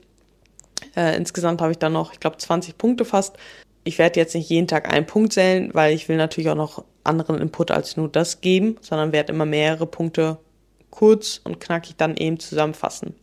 äh, 0.96 1.16
insgesamt 1.16 1.60
habe 1.60 1.72
ich 1.72 1.78
dann 1.78 1.92
noch, 1.92 2.12
ich 2.12 2.20
glaube, 2.20 2.36
20 2.36 2.78
Punkte 2.78 3.04
fast. 3.04 3.36
Ich 3.84 3.98
werde 3.98 4.20
jetzt 4.20 4.34
nicht 4.34 4.48
jeden 4.50 4.68
Tag 4.68 4.92
einen 4.92 5.06
Punkt 5.06 5.32
zählen, 5.32 5.70
weil 5.72 5.94
ich 5.94 6.08
will 6.08 6.16
natürlich 6.16 6.50
auch 6.50 6.54
noch 6.54 6.84
anderen 7.04 7.38
Input 7.38 7.70
als 7.70 7.96
nur 7.96 8.08
das 8.08 8.40
geben, 8.40 8.76
sondern 8.80 9.12
werde 9.12 9.32
immer 9.32 9.46
mehrere 9.46 9.86
Punkte 9.86 10.38
kurz 10.90 11.40
und 11.44 11.60
knackig 11.60 11.96
dann 11.96 12.16
eben 12.16 12.38
zusammenfassen. 12.38 13.14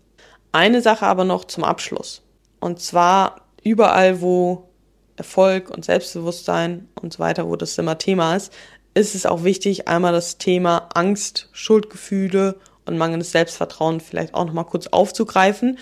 Eine 0.52 0.82
Sache 0.82 1.06
aber 1.06 1.26
noch 1.26 1.46
zum 1.46 1.63
Abschluss. 1.63 2.24
Und 2.60 2.80
zwar 2.82 3.41
überall, 3.63 4.22
wo 4.22 4.70
Erfolg 5.17 5.70
und 5.70 5.86
Selbstbewusstsein 5.86 6.88
und 7.02 7.13
so 7.13 7.20
weiter, 7.20 7.48
wo 7.48 7.56
das 7.56 7.78
immer 7.78 7.98
Thema 7.98 8.36
ist, 8.36 8.54
ist 8.93 9.13
es 9.13 9.26
auch 9.26 9.43
wichtig, 9.43 9.88
einmal 9.88 10.13
das 10.13 10.38
Thema 10.38 10.89
Angst, 10.93 11.50
Schuldgefühle 11.52 12.56
und 12.86 12.98
mangelndes 12.98 13.32
Selbstvertrauen 13.32 14.00
vielleicht 14.00 14.34
auch 14.34 14.46
nochmal 14.46 14.65
kurz 14.65 14.88
aufzugreifen, 14.88 15.78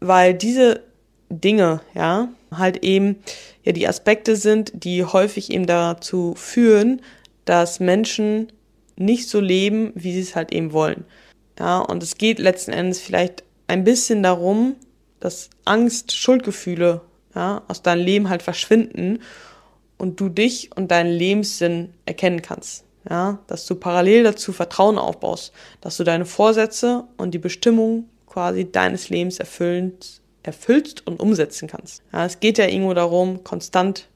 weil 0.00 0.34
diese 0.34 0.82
Dinge, 1.40 1.80
ja, 1.94 2.28
halt 2.50 2.84
eben 2.84 3.16
ja 3.64 3.72
die 3.72 3.88
Aspekte 3.88 4.36
sind, 4.36 4.72
die 4.74 5.04
häufig 5.04 5.50
eben 5.52 5.66
dazu 5.66 6.34
führen, 6.36 7.00
dass 7.44 7.80
Menschen 7.80 8.52
nicht 8.96 9.28
so 9.28 9.40
leben, 9.40 9.92
wie 9.94 10.12
sie 10.12 10.20
es 10.20 10.36
halt 10.36 10.52
eben 10.52 10.72
wollen. 10.72 11.04
Ja, 11.58 11.78
und 11.78 12.02
es 12.02 12.16
geht 12.18 12.38
letzten 12.38 12.72
Endes 12.72 13.00
vielleicht 13.00 13.44
ein 13.66 13.84
bisschen 13.84 14.22
darum, 14.22 14.76
dass 15.20 15.50
Angst, 15.64 16.12
Schuldgefühle 16.12 17.00
ja, 17.34 17.62
aus 17.68 17.82
deinem 17.82 18.04
Leben 18.04 18.28
halt 18.28 18.42
verschwinden 18.42 19.20
und 19.98 20.20
du 20.20 20.28
dich 20.28 20.70
und 20.76 20.90
deinen 20.90 21.12
Lebenssinn 21.12 21.94
erkennen 22.06 22.42
kannst. 22.42 22.84
Ja, 23.08 23.40
dass 23.48 23.66
du 23.66 23.74
parallel 23.74 24.22
dazu 24.22 24.52
Vertrauen 24.52 24.96
aufbaust, 24.96 25.52
dass 25.80 25.96
du 25.96 26.04
deine 26.04 26.24
Vorsätze 26.24 27.04
und 27.16 27.34
die 27.34 27.38
Bestimmung 27.38 28.08
quasi 28.26 28.70
deines 28.70 29.08
Lebens 29.08 29.40
erfüllst, 29.40 30.21
erfüllst 30.42 31.06
und 31.06 31.20
umsetzen 31.20 31.68
kannst. 31.68 32.02
Ja, 32.12 32.26
es 32.26 32.40
geht 32.40 32.58
ja 32.58 32.66
irgendwo 32.66 32.94
darum, 32.94 33.44
konstant 33.44 34.08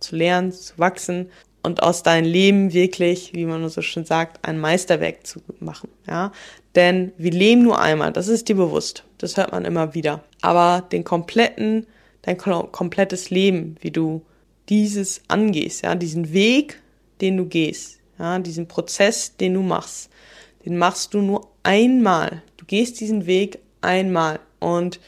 zu 0.00 0.16
lernen, 0.16 0.52
zu 0.52 0.78
wachsen 0.78 1.30
und 1.62 1.82
aus 1.82 2.02
deinem 2.02 2.30
Leben 2.30 2.72
wirklich, 2.72 3.32
wie 3.34 3.44
man 3.44 3.68
so 3.68 3.82
schön 3.82 4.04
sagt, 4.04 4.46
ein 4.46 4.58
Meisterwerk 4.58 5.26
zu 5.26 5.40
machen. 5.58 5.88
Ja, 6.06 6.32
denn 6.74 7.12
wir 7.18 7.32
leben 7.32 7.62
nur 7.62 7.80
einmal, 7.80 8.12
das 8.12 8.28
ist 8.28 8.48
dir 8.48 8.56
bewusst. 8.56 9.04
Das 9.18 9.36
hört 9.36 9.52
man 9.52 9.64
immer 9.64 9.94
wieder. 9.94 10.24
Aber 10.40 10.86
den 10.90 11.04
kompletten 11.04 11.86
dein 12.22 12.36
komplettes 12.38 13.30
Leben, 13.30 13.76
wie 13.80 13.90
du 13.90 14.22
dieses 14.68 15.22
angehst, 15.28 15.82
ja, 15.82 15.94
diesen 15.94 16.32
Weg, 16.32 16.80
den 17.20 17.36
du 17.36 17.46
gehst, 17.46 17.98
ja, 18.18 18.38
diesen 18.38 18.68
Prozess, 18.68 19.36
den 19.36 19.54
du 19.54 19.62
machst, 19.62 20.10
den 20.64 20.76
machst 20.76 21.14
du 21.14 21.22
nur 21.22 21.48
einmal. 21.62 22.42
Du 22.56 22.66
gehst 22.66 23.00
diesen 23.00 23.26
Weg 23.26 23.58
einmal 23.80 24.40
und 24.58 25.00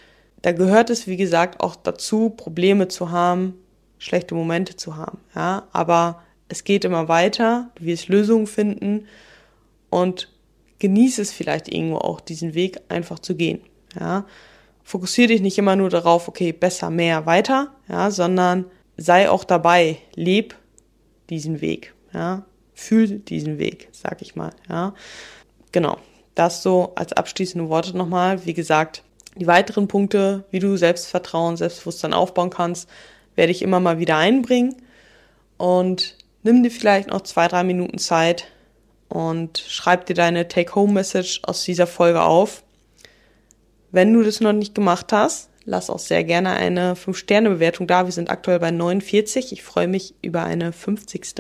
da 0.43 0.53
gehört 0.53 0.91
es, 0.91 1.07
wie 1.07 1.17
gesagt, 1.17 1.61
auch 1.61 1.77
dazu, 1.77 2.31
Probleme 2.31 2.89
zu 2.89 3.11
haben, 3.11 3.55
schlechte 3.99 4.35
Momente 4.35 4.77
zu 4.77 4.97
haben, 4.97 5.19
ja, 5.35 5.69
aber 5.73 6.23
es 6.49 6.65
geht 6.65 6.85
immer 6.85 7.09
weiter, 7.09 7.71
du 7.77 7.85
wirst 7.85 8.09
Lösungen 8.09 8.47
finden 8.47 9.07
und 9.91 10.29
genieße 10.81 11.23
es 11.23 11.33
vielleicht 11.33 11.73
irgendwo 11.73 11.99
auch, 11.99 12.21
diesen 12.21 12.55
Weg 12.55 12.81
einfach 12.89 13.19
zu 13.19 13.37
gehen, 13.37 13.61
ja 13.99 14.27
fokussiere 14.83 15.29
dich 15.29 15.41
nicht 15.41 15.59
immer 15.59 15.77
nur 15.77 15.91
darauf, 15.91 16.29
okay, 16.29 16.53
besser, 16.53 16.91
mehr, 16.91 17.27
weiter, 17.27 17.73
ja, 17.89 18.11
sondern 18.11 18.67
sei 18.97 19.31
auch 19.31 19.45
dabei, 19.45 19.99
leb 20.15 20.55
diesen 21.31 21.61
Weg, 21.61 21.95
ja, 22.13 22.45
fühl 22.75 23.21
diesen 23.21 23.59
Weg, 23.59 23.89
sag 23.93 24.23
ich 24.23 24.37
mal, 24.37 24.53
ja. 24.69 24.95
Genau. 25.73 25.99
Das 26.35 26.63
so 26.63 26.93
als 26.95 27.13
abschließende 27.13 27.69
Worte 27.69 27.97
nochmal. 27.97 28.47
Wie 28.47 28.55
gesagt, 28.55 29.03
die 29.37 29.47
weiteren 29.47 29.89
Punkte, 29.89 30.45
wie 30.51 30.59
du 30.59 30.77
Selbstvertrauen, 30.77 31.57
Selbstbewusstsein 31.57 32.13
aufbauen 32.13 32.51
kannst, 32.51 32.89
werde 33.35 33.53
ich 33.53 33.63
immer 33.63 33.81
mal 33.81 33.99
wieder 33.99 34.17
einbringen. 34.17 34.77
Und 35.57 36.17
nimm 36.43 36.63
dir 36.63 36.71
vielleicht 36.71 37.09
noch 37.09 37.23
zwei, 37.23 37.49
drei 37.49 37.65
Minuten 37.65 37.99
Zeit 37.99 38.47
und 39.09 39.59
schreib 39.59 40.07
dir 40.07 40.15
deine 40.15 40.49
Take-Home-Message 40.49 41.43
aus 41.45 41.65
dieser 41.65 41.87
Folge 41.87 42.23
auf. 42.23 42.63
Wenn 43.91 44.13
du 44.13 44.23
das 44.23 44.41
noch 44.41 44.53
nicht 44.53 44.75
gemacht 44.75 45.13
hast, 45.13 45.51
lass 45.65 45.91
auch 45.91 45.99
sehr 45.99 46.25
gerne 46.25 46.51
eine 46.53 46.95
5-Sterne-Bewertung 46.95 47.87
da. 47.87 48.07
Wir 48.07 48.13
sind 48.13 48.31
aktuell 48.31 48.59
bei 48.59 48.71
49. 48.71 49.53
Ich 49.53 49.63
freue 49.63 49.89
mich 49.89 50.15
über 50.23 50.45
eine 50.45 50.73
50. 50.73 51.35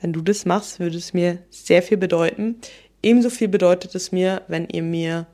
Wenn 0.00 0.12
du 0.12 0.20
das 0.20 0.46
machst, 0.46 0.80
würde 0.80 0.96
es 0.96 1.14
mir 1.14 1.38
sehr 1.50 1.82
viel 1.82 1.96
bedeuten. 1.96 2.60
Ebenso 3.02 3.28
viel 3.28 3.48
bedeutet 3.48 3.94
es 3.94 4.12
mir, 4.12 4.42
wenn 4.48 4.68
ihr 4.68 4.82
mir 4.82 5.26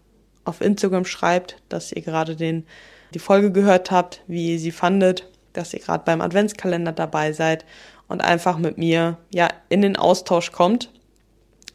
auf 0.44 0.60
Instagram 0.60 1.04
schreibt, 1.04 1.56
dass 1.68 1.92
ihr 1.92 2.02
gerade 2.02 2.36
den, 2.36 2.66
die 3.14 3.18
Folge 3.18 3.52
gehört 3.52 3.90
habt, 3.90 4.22
wie 4.26 4.52
ihr 4.52 4.58
sie 4.58 4.72
fandet, 4.72 5.28
dass 5.52 5.74
ihr 5.74 5.80
gerade 5.80 6.04
beim 6.04 6.20
Adventskalender 6.20 6.92
dabei 6.92 7.32
seid 7.32 7.64
und 8.08 8.20
einfach 8.20 8.58
mit 8.58 8.78
mir 8.78 9.18
ja 9.32 9.48
in 9.68 9.82
den 9.82 9.96
Austausch 9.96 10.52
kommt. 10.52 10.90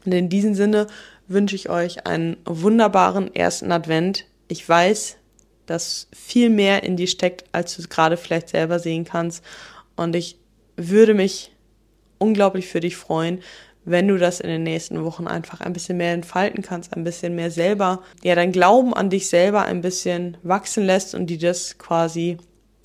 Und 0.04 0.12
in 0.12 0.28
diesem 0.28 0.54
Sinne 0.54 0.86
wünsche 1.28 1.56
ich 1.56 1.68
euch 1.68 2.06
einen 2.06 2.36
wunderbaren 2.44 3.34
ersten 3.34 3.72
Advent 3.72 4.26
ich 4.48 4.68
weiß, 4.68 5.16
dass 5.66 6.08
viel 6.12 6.50
mehr 6.50 6.84
in 6.84 6.96
dir 6.96 7.08
steckt, 7.08 7.44
als 7.52 7.74
du 7.74 7.82
es 7.82 7.88
gerade 7.88 8.16
vielleicht 8.16 8.48
selber 8.48 8.78
sehen 8.78 9.04
kannst. 9.04 9.44
Und 9.96 10.14
ich 10.14 10.38
würde 10.76 11.14
mich 11.14 11.52
unglaublich 12.18 12.68
für 12.68 12.80
dich 12.80 12.96
freuen, 12.96 13.40
wenn 13.86 14.08
du 14.08 14.18
das 14.18 14.40
in 14.40 14.48
den 14.48 14.64
nächsten 14.64 15.02
Wochen 15.04 15.28
einfach 15.28 15.60
ein 15.60 15.72
bisschen 15.72 15.96
mehr 15.96 16.12
entfalten 16.12 16.62
kannst, 16.62 16.94
ein 16.94 17.04
bisschen 17.04 17.36
mehr 17.36 17.52
selber, 17.52 18.02
ja, 18.22 18.34
dein 18.34 18.52
Glauben 18.52 18.92
an 18.92 19.10
dich 19.10 19.28
selber 19.28 19.64
ein 19.64 19.80
bisschen 19.80 20.36
wachsen 20.42 20.84
lässt 20.84 21.14
und 21.14 21.28
die 21.28 21.38
das 21.38 21.78
quasi 21.78 22.36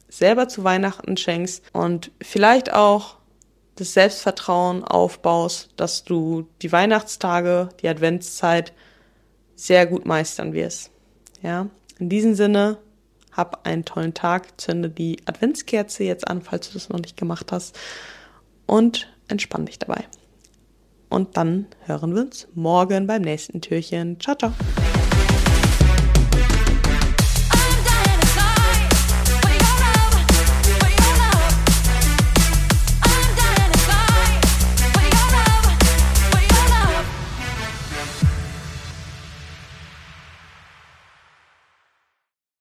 selber 0.08 0.48
zu 0.48 0.64
Weihnachten 0.64 1.18
schenkst 1.18 1.64
und 1.74 2.12
vielleicht 2.22 2.72
auch 2.72 3.18
das 3.76 3.94
Selbstvertrauen 3.94 4.84
aufbaust, 4.84 5.72
dass 5.76 6.04
du 6.04 6.48
die 6.62 6.72
Weihnachtstage, 6.72 7.70
die 7.82 7.88
Adventszeit 7.88 8.74
sehr 9.56 9.88
gut 9.88 10.06
meistern 10.06 10.54
wirst. 10.54 10.92
Ja, 11.42 11.68
in 11.98 12.10
diesem 12.10 12.36
Sinne, 12.36 12.78
hab 13.32 13.66
einen 13.66 13.86
tollen 13.86 14.14
Tag, 14.14 14.62
zünde 14.62 14.90
die 14.90 15.18
Adventskerze 15.26 16.04
jetzt 16.04 16.28
an, 16.28 16.44
falls 16.44 16.68
du 16.68 16.74
das 16.74 16.90
noch 16.90 17.00
nicht 17.00 17.18
gemacht 17.18 17.52
hast 17.52 17.80
und 18.68 19.12
entspann 19.30 19.66
dich 19.66 19.80
dabei. 19.80 20.06
Und 21.12 21.36
dann 21.36 21.66
hören 21.82 22.16
wir 22.16 22.22
uns 22.22 22.48
morgen 22.56 23.06
beim 23.06 23.22
nächsten 23.22 23.60
Türchen. 23.60 24.18
Ciao, 24.22 24.34
ciao. 24.34 24.54